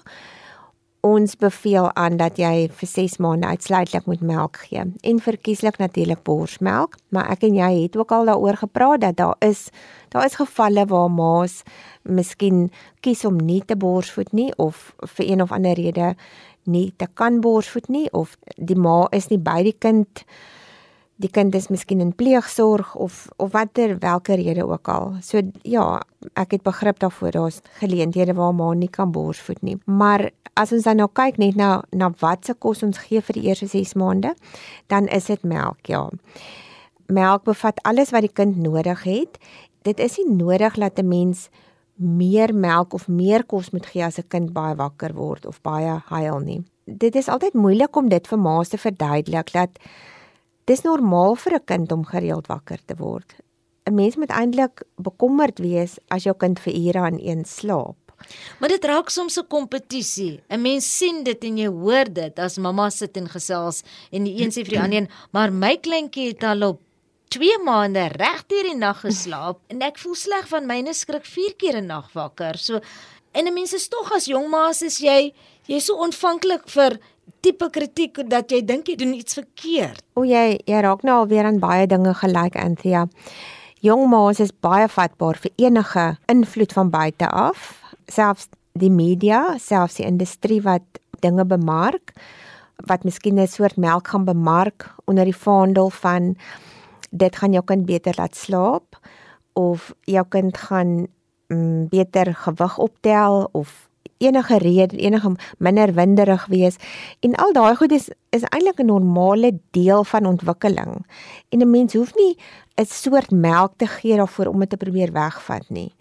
Ons 1.03 1.33
beveel 1.35 1.89
aan 1.99 2.15
dat 2.15 2.37
jy 2.39 2.69
vir 2.71 2.89
6 2.89 3.17
maande 3.19 3.49
uitsluitlik 3.51 4.05
moet 4.07 4.21
melk 4.23 4.61
gee 4.69 4.85
en 4.87 5.17
verkieslik 5.25 5.81
natuurlik 5.83 6.23
borsmelk, 6.23 6.95
maar 7.11 7.27
ek 7.35 7.43
en 7.49 7.57
jy 7.59 7.71
het 7.81 7.99
ook 7.99 8.15
al 8.15 8.31
daaroor 8.31 8.61
gepraat 8.61 9.03
dat 9.03 9.17
daar 9.19 9.35
is 9.43 9.65
daar 10.15 10.29
is 10.31 10.39
gevalle 10.39 10.85
waar 10.87 11.11
ma's 11.11 11.65
miskien 12.07 12.69
kies 13.03 13.25
om 13.27 13.41
nie 13.43 13.65
te 13.67 13.75
borsvoed 13.75 14.31
nie 14.31 14.53
of 14.63 14.93
vir 15.17 15.27
een 15.27 15.43
of 15.43 15.51
ander 15.51 15.75
rede 15.75 16.15
nie 16.71 16.93
te 16.97 17.11
kan 17.15 17.41
borsvoed 17.43 17.91
nie 17.91 18.07
of 18.13 18.37
die 18.57 18.79
ma 18.79 19.09
is 19.11 19.27
nie 19.35 19.43
by 19.43 19.59
die 19.67 19.79
kind 19.79 20.23
die 21.23 21.31
kind 21.31 21.55
is 21.55 21.69
miskien 21.71 22.01
in 22.03 22.15
pleegsorg 22.15 22.95
of 22.95 23.27
of 23.43 23.53
watter 23.53 23.97
watter 23.99 24.39
rede 24.39 24.65
ook 24.67 24.89
al. 24.89 25.17
So 25.23 25.43
ja, 25.63 26.01
ek 26.35 26.57
het 26.57 26.63
begrip 26.63 26.99
daarvoor 27.03 27.31
daar's 27.31 27.61
geleenthede 27.81 28.35
waar 28.35 28.55
ma 28.55 28.73
nie 28.75 28.91
kan 28.91 29.13
borsvoed 29.13 29.63
nie. 29.63 29.79
Maar 29.87 30.31
as 30.55 30.73
ons 30.73 30.85
dan 30.85 30.97
nou 30.97 31.09
kyk 31.09 31.39
net 31.39 31.57
na 31.57 31.83
na 31.93 32.11
wat 32.21 32.45
se 32.47 32.55
kos 32.55 32.83
ons 32.83 32.99
gee 32.99 33.21
vir 33.21 33.39
die 33.39 33.49
eerste 33.49 33.67
6 33.67 33.95
maande, 33.95 34.35
dan 34.93 35.09
is 35.09 35.27
dit 35.27 35.43
melk, 35.43 35.87
ja. 35.87 36.09
Melk 37.09 37.45
bevat 37.45 37.81
alles 37.89 38.13
wat 38.13 38.27
die 38.27 38.33
kind 38.33 38.57
nodig 38.57 39.03
het. 39.05 39.39
Dit 39.83 40.01
is 40.01 40.19
nie 40.19 40.37
nodig 40.37 40.75
dat 40.75 40.99
'n 40.99 41.09
mens 41.09 41.49
meer 41.97 42.55
melk 42.55 42.95
of 42.95 43.09
meer 43.09 43.45
kos 43.45 43.71
moet 43.71 43.87
gee 43.87 44.05
as 44.05 44.19
'n 44.19 44.29
kind 44.29 44.53
baie 44.53 44.75
wakker 44.75 45.15
word 45.15 45.47
of 45.47 45.61
baie 45.63 46.03
huil 46.07 46.39
nie. 46.39 46.63
Dit 46.87 47.15
is 47.15 47.29
altyd 47.29 47.55
moeilik 47.55 47.97
om 47.97 48.09
dit 48.09 48.27
vir 48.27 48.39
ma's 48.39 48.69
te 48.69 48.79
verduidelik 48.79 49.53
dat 49.53 49.71
dis 50.65 50.83
normaal 50.83 51.35
vir 51.35 51.55
'n 51.55 51.65
kind 51.65 51.93
om 51.93 52.05
gereeld 52.05 52.47
wakker 52.47 52.79
te 52.87 52.95
word. 52.97 53.35
'n 53.87 53.95
Mens 53.95 54.17
moet 54.17 54.31
eintlik 54.31 54.83
bekommerd 54.97 55.59
wees 55.59 55.99
as 56.09 56.23
jou 56.23 56.35
kind 56.37 56.61
vir 56.61 56.75
ure 56.75 56.99
aan 56.99 57.19
een 57.19 57.45
slaap. 57.45 58.02
Maar 58.59 58.69
dit 58.69 58.85
raak 58.85 59.11
soms 59.11 59.39
'n 59.39 59.47
kompetisie. 59.49 60.43
'n 60.49 60.63
Mens 60.63 60.97
sien 60.99 61.25
dit 61.25 61.45
en 61.45 61.59
jy 61.59 61.69
hoor 61.69 62.13
dit 62.13 62.39
as 62.39 62.59
mamma 62.59 62.91
sit 62.91 63.17
en 63.17 63.29
gesels 63.29 63.83
en 64.11 64.25
die 64.25 64.43
een 64.43 64.51
sê 64.51 64.65
vir 64.65 64.75
die 64.77 64.81
ander 64.81 64.99
een, 64.99 65.09
"Maar 65.33 65.53
my 65.53 65.77
kleintjie 65.77 66.29
het 66.29 66.43
al 66.45 66.63
op 66.63 66.81
2 67.33 67.63
maande 67.65 68.09
reg 68.13 68.45
deur 68.47 68.67
die 68.69 68.77
nag 68.77 69.01
geslaap 69.01 69.59
en 69.73 69.81
ek 69.81 69.99
voel 69.99 70.15
sleg 70.15 70.49
van 70.51 70.67
myne 70.69 70.93
skrik 70.93 71.25
4 71.25 71.55
keer 71.57 71.77
'n 71.81 71.87
nag 71.87 72.13
wakker. 72.13 72.59
So 72.59 72.81
en 73.33 73.47
'n 73.47 73.55
mens 73.55 73.73
is 73.73 73.89
tog 73.89 74.13
as 74.13 74.27
jong 74.27 74.51
ma's 74.51 74.83
is 74.83 74.99
jy 74.99 75.33
jy 75.67 75.81
so 75.81 75.95
ontvanklik 75.97 76.69
vir 76.69 76.99
tipe 77.41 77.71
kritiek 77.71 78.29
dat 78.29 78.51
jy 78.51 78.61
dink 78.65 78.87
jy 78.89 78.97
doen 78.97 79.15
iets 79.15 79.35
verkeerd. 79.35 80.03
O 80.15 80.23
jy 80.23 80.61
jy 80.67 80.81
raak 80.81 81.03
nou 81.03 81.23
alweer 81.23 81.45
aan 81.45 81.59
baie 81.59 81.87
dinge 81.87 82.15
gelyk 82.15 82.57
Anthea. 82.57 83.09
Jong 83.81 84.09
ma's 84.09 84.41
is 84.41 84.53
baie 84.53 84.89
vatbaar 84.89 85.37
vir 85.37 85.51
enige 85.57 86.19
invloed 86.29 86.73
van 86.73 86.91
buite 86.91 87.27
af, 87.29 87.82
selfs 88.13 88.49
die 88.73 88.91
media, 88.91 89.59
selfs 89.59 89.99
die 90.01 90.07
industrie 90.07 90.63
wat 90.63 91.01
dinge 91.21 91.45
bemark 91.45 92.15
wat 92.87 93.05
miskien 93.05 93.39
'n 93.39 93.47
soort 93.47 93.77
melk 93.77 94.09
gaan 94.09 94.25
bemark 94.25 94.95
onder 95.05 95.25
die 95.25 95.37
vaandel 95.37 95.91
van 95.91 96.37
dit 97.11 97.37
gaan 97.37 97.53
jou 97.53 97.65
kind 97.65 97.87
beter 97.87 98.15
laat 98.17 98.37
slaap 98.37 98.99
of 99.53 99.95
jou 100.01 100.25
kind 100.29 100.57
gaan 100.57 101.07
mm, 101.49 101.89
beter 101.89 102.35
gewig 102.35 102.79
optel 102.79 103.49
of 103.53 103.89
enige 104.19 104.59
rede 104.59 104.97
enige 104.97 105.35
minder 105.59 105.95
winderig 105.95 106.47
wees. 106.47 106.77
En 107.21 107.35
al 107.35 107.53
daai 107.53 107.77
goed 107.77 107.93
is 107.93 108.11
is 108.31 108.43
eintlik 108.43 108.81
'n 108.81 108.87
normale 108.87 109.59
deel 109.71 110.05
van 110.05 110.27
ontwikkeling. 110.27 111.07
En 111.49 111.59
'n 111.59 111.71
mens 111.71 111.93
hoef 111.93 112.15
nie 112.15 112.37
'n 112.75 112.85
soort 112.85 113.31
melk 113.31 113.73
te 113.77 113.87
gee 113.87 114.17
daarvoor 114.17 114.47
om 114.47 114.59
dit 114.59 114.69
te 114.69 114.77
probeer 114.77 115.13
wegvat 115.13 115.69
nie 115.69 115.93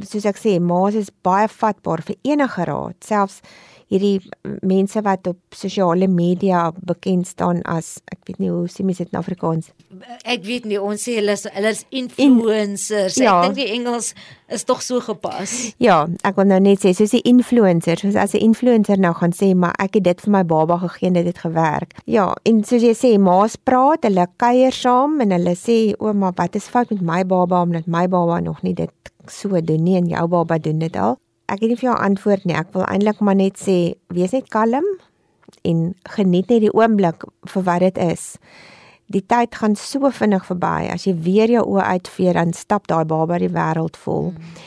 soos 0.00 0.26
ek 0.28 0.40
sê 0.40 0.56
ma's 0.60 0.96
is 0.96 1.10
baie 1.24 1.48
vatbaar 1.52 2.02
vir 2.06 2.16
enige 2.24 2.64
raad 2.68 2.96
selfs 3.04 3.42
hierdie 3.92 4.20
mense 4.64 5.02
wat 5.04 5.26
op 5.28 5.56
sosiale 5.56 6.08
media 6.08 6.70
bekend 6.88 7.28
staan 7.28 7.60
as 7.68 7.98
ek 8.12 8.22
weet 8.28 8.40
nie 8.40 8.50
hoe 8.52 8.64
sê 8.72 8.84
mense 8.86 9.04
dit 9.04 9.12
in 9.12 9.20
Afrikaans. 9.20 9.72
Ek 10.24 10.44
weet 10.46 10.68
nie 10.68 10.80
ons 10.80 11.04
sê 11.04 11.18
hulle 11.18 11.34
is 11.36 11.44
hulle 11.52 11.72
is 11.76 11.82
influencers. 11.90 13.18
In, 13.20 13.26
ja. 13.26 13.34
Ek 13.42 13.50
dink 13.50 13.60
die 13.60 13.68
Engels 13.76 14.12
is 14.52 14.64
tog 14.68 14.82
so 14.84 15.00
gepas. 15.04 15.54
Ja, 15.82 16.04
ek 16.24 16.38
wil 16.40 16.48
nou 16.50 16.60
net 16.64 16.84
sê 16.84 16.94
soos 16.96 17.12
die 17.14 17.22
influencers, 17.28 18.04
soos 18.04 18.16
as 18.16 18.34
'n 18.34 18.44
influencer 18.48 19.00
nou 19.00 19.12
gaan 19.20 19.36
sê 19.36 19.52
maar 19.54 19.76
ek 19.78 20.00
het 20.00 20.04
dit 20.04 20.20
vir 20.24 20.32
my 20.32 20.44
baba 20.44 20.78
gegee 20.86 21.08
en 21.08 21.18
dit 21.20 21.26
het 21.26 21.38
gewerk. 21.44 21.96
Ja, 22.06 22.32
en 22.44 22.64
soos 22.64 22.82
jy 22.82 22.94
sê 22.96 23.18
ma's 23.18 23.56
praat, 23.56 24.04
hulle 24.08 24.26
kuier 24.36 24.72
saam 24.72 25.20
en 25.20 25.30
hulle 25.30 25.54
sê 25.56 25.94
ouma, 25.98 26.32
wat 26.36 26.56
is 26.56 26.68
fout 26.68 26.90
met 26.90 27.02
my 27.02 27.24
baba 27.24 27.62
omdat 27.62 27.86
my 27.86 28.06
baba 28.08 28.40
nog 28.40 28.62
nie 28.62 28.74
dit 28.74 28.90
so 29.28 29.60
doen 29.60 29.84
nie 29.84 29.96
en 29.96 30.08
jou 30.08 30.26
baba 30.28 30.58
doen 30.58 30.78
dit 30.78 30.96
al 30.96 31.18
ek 31.52 31.60
het 31.60 31.70
nie 31.70 31.78
vir 31.78 31.90
jou 31.90 31.96
antwoord 32.08 32.44
nie. 32.48 32.56
Ek 32.56 32.72
wil 32.74 32.86
eintlik 32.88 33.20
maar 33.20 33.36
net 33.38 33.60
sê, 33.60 33.94
wees 34.14 34.32
net 34.32 34.48
kalm 34.52 34.86
en 35.68 35.92
geniet 36.16 36.48
net 36.48 36.64
die 36.64 36.72
oomblik 36.72 37.26
vir 37.52 37.66
wat 37.68 37.84
dit 37.84 37.98
is. 38.02 38.36
Die 39.12 39.24
tyd 39.28 39.54
gaan 39.60 39.76
so 39.76 40.08
vinnig 40.10 40.46
verby. 40.48 40.88
As 40.94 41.04
jy 41.06 41.12
weer 41.20 41.52
jou 41.52 41.64
oë 41.74 41.98
uitvee, 41.98 42.32
dan 42.32 42.54
stap 42.56 42.88
daai 42.88 43.04
baba 43.04 43.36
die 43.42 43.52
wêreld 43.52 43.98
vol. 44.00 44.32
Mm. 44.32 44.62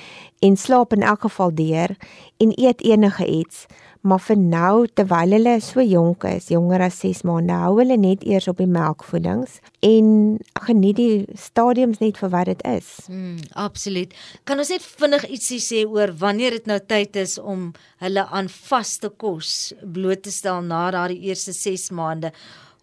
En 0.46 0.58
slaap 0.62 0.94
in 0.94 1.02
elk 1.02 1.26
geval 1.26 1.56
deur 1.58 1.96
en 2.38 2.54
eet 2.54 2.84
enige 2.86 3.26
iets 3.26 3.66
maar 4.06 4.22
vir 4.22 4.38
nou 4.38 4.86
terwyl 4.94 5.34
hulle 5.34 5.56
so 5.66 5.82
jonk 5.82 6.28
is, 6.30 6.52
jonger 6.54 6.84
as 6.86 7.00
6 7.02 7.24
maande, 7.26 7.56
hou 7.58 7.74
hulle 7.80 7.98
net 7.98 8.24
eers 8.28 8.48
op 8.52 8.62
die 8.62 8.70
melkvoedings 8.70 9.58
en 9.86 10.38
geniet 10.68 11.00
die 11.00 11.40
stadiums 11.40 12.02
net 12.04 12.20
vir 12.22 12.32
wat 12.34 12.52
dit 12.52 12.62
is. 12.70 12.92
Mm, 13.10 13.42
absoluut. 13.66 14.14
Kan 14.46 14.62
ons 14.62 14.72
net 14.74 14.86
vinnig 14.86 15.26
ietsie 15.38 15.62
sê 15.64 15.84
oor 15.90 16.14
wanneer 16.22 16.60
dit 16.60 16.70
nou 16.70 16.80
tyd 16.86 17.18
is 17.22 17.38
om 17.42 17.72
hulle 18.04 18.28
aan 18.30 18.52
vaste 18.54 19.10
kos 19.10 19.74
bloot 19.82 20.26
te 20.28 20.34
stel 20.34 20.62
na 20.66 20.86
daardie 20.94 21.24
eerste 21.32 21.56
6 21.56 21.90
maande? 21.98 22.34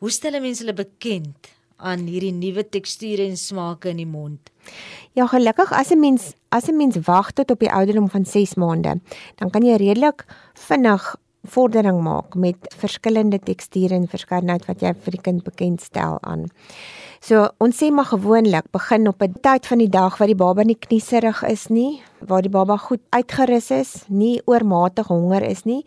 Hoe 0.02 0.11
stel 0.11 0.40
mense 0.42 0.64
hulle 0.64 0.74
bekend 0.74 1.51
aan 1.82 2.06
hierdie 2.06 2.32
nuwe 2.32 2.64
teksture 2.64 3.26
en 3.26 3.36
smake 3.36 3.90
in 3.90 4.00
die 4.02 4.08
mond? 4.08 4.52
Ja, 5.18 5.26
gelukkig 5.26 5.72
as 5.72 5.90
'n 5.90 6.00
mens 6.00 6.32
as 6.50 6.68
'n 6.68 6.76
mens 6.76 6.96
wag 7.06 7.32
tot 7.32 7.50
op 7.50 7.58
die 7.58 7.72
ouderdom 7.72 8.08
van 8.08 8.24
6 8.24 8.54
maande, 8.54 9.00
dan 9.36 9.50
kan 9.50 9.62
jy 9.62 9.76
redelik 9.76 10.24
vinnig 10.54 11.16
vordering 11.42 12.02
maak 12.02 12.34
met 12.34 12.56
verskillende 12.78 13.38
teksture 13.42 13.94
en 13.94 14.06
verskeidenheid 14.08 14.66
wat 14.68 14.82
jy 14.82 14.92
vir 14.94 15.16
die 15.16 15.22
kind 15.26 15.42
bekendstel 15.44 16.18
aan. 16.22 16.46
So 17.22 17.48
ons 17.62 17.78
sê 17.78 17.90
maar 17.90 18.10
gewoonlik 18.10 18.70
begin 18.74 19.08
op 19.08 19.22
'n 19.22 19.34
tyd 19.42 19.66
van 19.66 19.78
die 19.78 19.88
dag 19.88 20.18
wat 20.18 20.28
die 20.28 20.36
baba 20.36 20.62
nie 20.62 20.78
knieserig 20.78 21.42
is 21.42 21.68
nie, 21.68 22.02
waar 22.20 22.42
die 22.42 22.50
baba 22.50 22.76
goed 22.76 23.00
uitgerus 23.10 23.70
is, 23.70 24.04
nie 24.08 24.40
oormatig 24.44 25.06
honger 25.06 25.42
is 25.42 25.64
nie, 25.64 25.84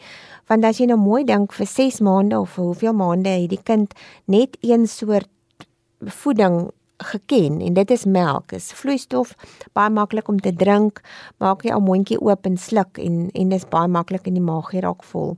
want 0.47 0.65
as 0.65 0.77
jy 0.77 0.85
nou 0.85 0.97
mooi 0.97 1.23
dink 1.23 1.53
vir 1.53 1.67
6 1.67 1.99
maande 1.99 2.39
of 2.39 2.55
hoeveel 2.55 2.93
maande 2.93 3.29
het 3.29 3.49
die 3.49 3.63
kind 3.63 3.93
net 4.27 4.57
een 4.61 4.87
soort 4.87 5.27
voeding 6.05 6.71
geken 6.97 7.59
en 7.61 7.73
dit 7.73 7.91
is 7.91 8.05
melk. 8.05 8.51
Is 8.51 8.71
vloeistof 8.73 9.35
baie 9.73 9.89
maklik 9.89 10.27
om 10.27 10.39
te 10.39 10.53
drink. 10.53 11.01
Maak 11.37 11.63
jy 11.63 11.71
'n 11.71 11.83
mondjie 11.83 12.21
oop 12.21 12.45
en 12.45 12.57
sluk 12.57 12.97
en 12.97 13.29
en 13.33 13.49
dis 13.49 13.65
baie 13.69 13.87
maklik 13.87 14.27
in 14.27 14.33
die 14.33 14.43
maag 14.43 14.71
raak 14.71 15.03
vol. 15.03 15.37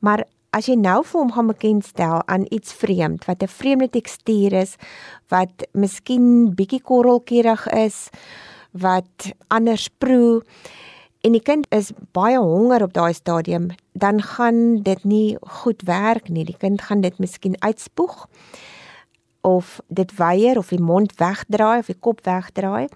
Maar 0.00 0.24
as 0.50 0.66
jy 0.66 0.74
nou 0.74 1.02
vir 1.04 1.20
hom 1.20 1.32
gaan 1.32 1.46
bekendstel 1.46 2.22
aan 2.26 2.46
iets 2.50 2.72
vreemd 2.72 3.24
wat 3.24 3.42
'n 3.42 3.48
vreemde 3.48 3.88
tekstuur 3.88 4.52
is, 4.52 4.76
wat 5.28 5.66
miskien 5.72 6.54
bietjie 6.54 6.82
korrelkierig 6.82 7.66
is, 7.66 8.10
wat 8.72 9.32
anders 9.48 9.88
proe 9.88 10.42
en 11.20 11.32
die 11.32 11.42
kind 11.42 11.66
is 11.70 11.92
baie 12.12 12.38
honger 12.38 12.82
op 12.82 12.92
daai 12.92 13.12
stadium, 13.12 13.68
dan 13.92 14.22
gaan 14.22 14.82
dit 14.82 15.04
nie 15.04 15.36
goed 15.40 15.82
werk 15.82 16.28
nie. 16.28 16.44
Die 16.44 16.56
kind 16.56 16.80
gaan 16.80 17.00
dit 17.00 17.18
miskien 17.18 17.56
uitspoeg 17.60 18.26
of 19.40 19.80
dit 19.88 20.16
weier 20.16 20.58
of 20.58 20.68
die 20.68 20.80
mond 20.80 21.14
wegdraai 21.16 21.78
of 21.78 21.86
die 21.86 21.98
kop 21.98 22.24
wegdraai 22.24 22.88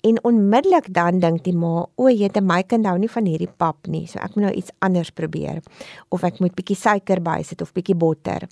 en 0.00 0.24
onmiddellik 0.24 0.92
dan 0.94 1.18
dink 1.18 1.42
die 1.44 1.54
ma, 1.56 1.82
o, 1.96 2.08
jette 2.08 2.40
my 2.44 2.62
kind 2.62 2.86
hou 2.86 2.94
nie 3.00 3.10
van 3.10 3.26
hierdie 3.26 3.50
pap 3.50 3.88
nie, 3.90 4.04
so 4.06 4.20
ek 4.22 4.36
moet 4.36 4.46
nou 4.46 4.52
iets 4.54 4.74
anders 4.84 5.10
probeer 5.10 5.58
of 6.14 6.22
ek 6.26 6.38
moet 6.42 6.54
bietjie 6.54 6.78
suiker 6.78 7.22
bysit 7.24 7.64
of 7.64 7.74
bietjie 7.74 7.98
botter. 7.98 8.46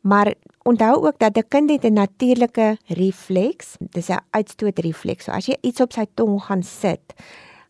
Maar 0.00 0.32
onthou 0.64 0.94
ook 1.06 1.18
dat 1.18 1.36
'n 1.36 1.48
kind 1.48 1.70
het 1.70 1.84
'n 1.84 1.92
natuurlike 1.92 2.78
refleks, 2.86 3.76
dis 3.78 4.08
'n 4.08 4.24
uitstootrefleks. 4.30 5.24
So 5.24 5.32
as 5.32 5.46
jy 5.46 5.56
iets 5.60 5.80
op 5.80 5.92
sy 5.92 6.06
tong 6.14 6.40
gaan 6.40 6.62
sit, 6.62 7.14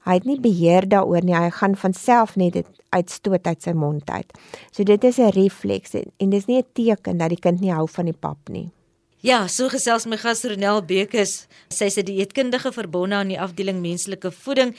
hy 0.04 0.14
het 0.14 0.24
nie 0.24 0.40
beheer 0.40 0.88
daaroor 0.88 1.24
nie, 1.24 1.34
hy 1.34 1.50
gaan 1.50 1.76
van 1.76 1.92
self 1.92 2.36
net 2.36 2.52
dit 2.52 2.66
uitstoot 2.88 3.46
uit 3.46 3.62
sy 3.62 3.72
mond 3.72 4.10
uit. 4.10 4.38
So 4.70 4.82
dit 4.84 5.04
is 5.04 5.18
'n 5.18 5.30
refleks 5.30 5.94
en, 5.94 6.12
en 6.16 6.30
dis 6.30 6.46
nie 6.46 6.58
'n 6.58 6.66
teken 6.72 7.18
dat 7.18 7.28
die 7.28 7.38
kind 7.38 7.60
nie 7.60 7.72
hou 7.72 7.88
van 7.88 8.04
die 8.04 8.18
pap 8.20 8.48
nie. 8.48 8.70
Ja, 9.20 9.42
so 9.52 9.68
gesels 9.68 10.06
my 10.08 10.16
gas 10.16 10.40
Ronel 10.48 10.78
Bekes. 10.88 11.46
Sy 11.68 11.90
is 11.92 11.98
'n 11.98 12.06
dieetkundige 12.08 12.72
verbonde 12.72 13.16
aan 13.16 13.28
die 13.28 13.40
afdeling 13.40 13.82
menslike 13.82 14.30
voeding, 14.32 14.74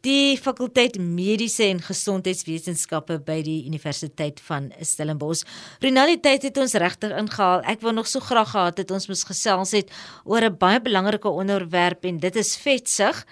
die 0.00 0.38
fakulteit 0.38 0.96
mediese 0.98 1.64
en 1.64 1.82
gesondheidswetenskappe 1.82 3.18
by 3.18 3.42
die 3.42 3.66
Universiteit 3.66 4.40
van 4.40 4.72
Stellenbosch. 4.80 5.44
Tyd 5.80 6.42
het 6.42 6.56
ons 6.56 6.72
regtig 6.72 7.10
ingehaal. 7.10 7.60
Ek 7.64 7.82
wou 7.82 7.92
nog 7.92 8.06
so 8.06 8.20
graag 8.20 8.50
gehad 8.50 8.78
het 8.78 8.90
ons 8.90 9.06
moes 9.06 9.24
gesels 9.24 9.72
het 9.72 9.90
oor 10.24 10.40
'n 10.40 10.56
baie 10.56 10.80
belangrike 10.80 11.28
onderwerp 11.28 12.04
en 12.06 12.18
dit 12.18 12.36
is 12.36 12.56
vetsug 12.56 13.26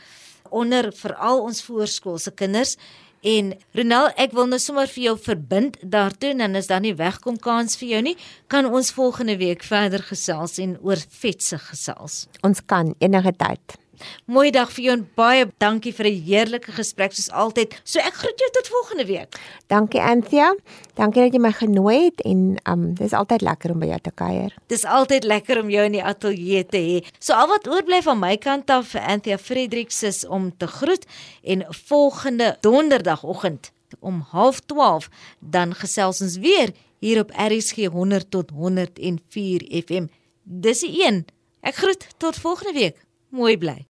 onder 0.50 0.92
veral 0.92 1.40
ons 1.40 1.62
voorskoolse 1.62 2.30
kinders 2.30 2.76
En 3.22 3.52
Ronel, 3.78 4.08
ek 4.18 4.32
wil 4.34 4.48
nou 4.50 4.58
sommer 4.58 4.88
vir 4.90 5.04
jou 5.04 5.12
verbind 5.22 5.76
daartoe 5.86 6.32
en 6.32 6.42
dan 6.42 6.58
is 6.58 6.66
daar 6.66 6.82
nie 6.82 6.94
wegkom 6.98 7.36
kans 7.38 7.78
vir 7.78 7.88
jou 7.92 8.00
nie. 8.08 8.16
Kan 8.50 8.66
ons 8.66 8.90
volgende 8.96 9.36
week 9.38 9.62
verder 9.62 10.02
gesels 10.02 10.58
en 10.58 10.74
oor 10.82 10.98
vetse 11.22 11.60
gesels? 11.70 12.24
Ons 12.42 12.64
kan 12.66 12.90
enige 12.98 13.32
tyd. 13.38 13.78
Mooi 14.26 14.50
dag 14.50 14.70
vir 14.72 14.84
jou 14.84 14.96
en 14.96 15.04
baie 15.16 15.46
dankie 15.58 15.92
vir 15.92 16.06
'n 16.06 16.22
heerlike 16.26 16.72
gesprek 16.72 17.12
soos 17.12 17.30
altyd. 17.30 17.80
So 17.84 17.98
ek 17.98 18.14
groet 18.14 18.38
jou 18.38 18.50
tot 18.52 18.68
volgende 18.68 19.06
week. 19.06 19.40
Dankie 19.66 20.00
Anthea. 20.00 20.54
Dankie 20.94 21.22
dat 21.22 21.32
jy 21.32 21.40
my 21.40 21.52
genooi 21.52 22.04
het 22.04 22.20
en 22.20 22.56
um 22.64 22.94
dis 22.94 23.12
altyd 23.12 23.40
lekker 23.40 23.70
om 23.70 23.78
by 23.78 23.86
jou 23.86 24.00
te 24.00 24.10
kuier. 24.14 24.54
Dis 24.66 24.84
altyd 24.84 25.24
lekker 25.24 25.60
om 25.60 25.70
jou 25.70 25.84
in 25.84 25.92
die 25.92 26.04
ateljee 26.04 26.66
te 26.66 26.78
hê. 26.78 27.04
So 27.18 27.32
al 27.32 27.48
wat 27.48 27.68
oorbly 27.68 28.02
van 28.02 28.18
my 28.18 28.36
kant 28.36 28.70
af 28.70 28.88
vir 28.88 29.00
Anthea 29.00 29.38
Fredericks 29.38 30.02
is 30.02 30.26
om 30.26 30.56
te 30.56 30.66
groet 30.66 31.06
en 31.42 31.66
volgende 31.68 32.56
donderdagoggend 32.60 33.72
om 34.00 34.24
12:30 34.32 35.08
dan 35.38 35.74
gesels 35.74 36.20
ons 36.20 36.36
weer 36.36 36.72
hier 36.98 37.18
op 37.18 37.30
RSG 37.30 37.86
100 37.86 38.30
tot 38.30 38.50
104 38.50 39.82
FM. 39.86 40.06
Dis 40.42 40.80
die 40.80 41.06
een. 41.06 41.24
Ek 41.60 41.74
groet 41.74 42.06
tot 42.16 42.36
volgende 42.36 42.72
week. 42.72 43.04
Mooi 43.28 43.58
bly. 43.58 43.91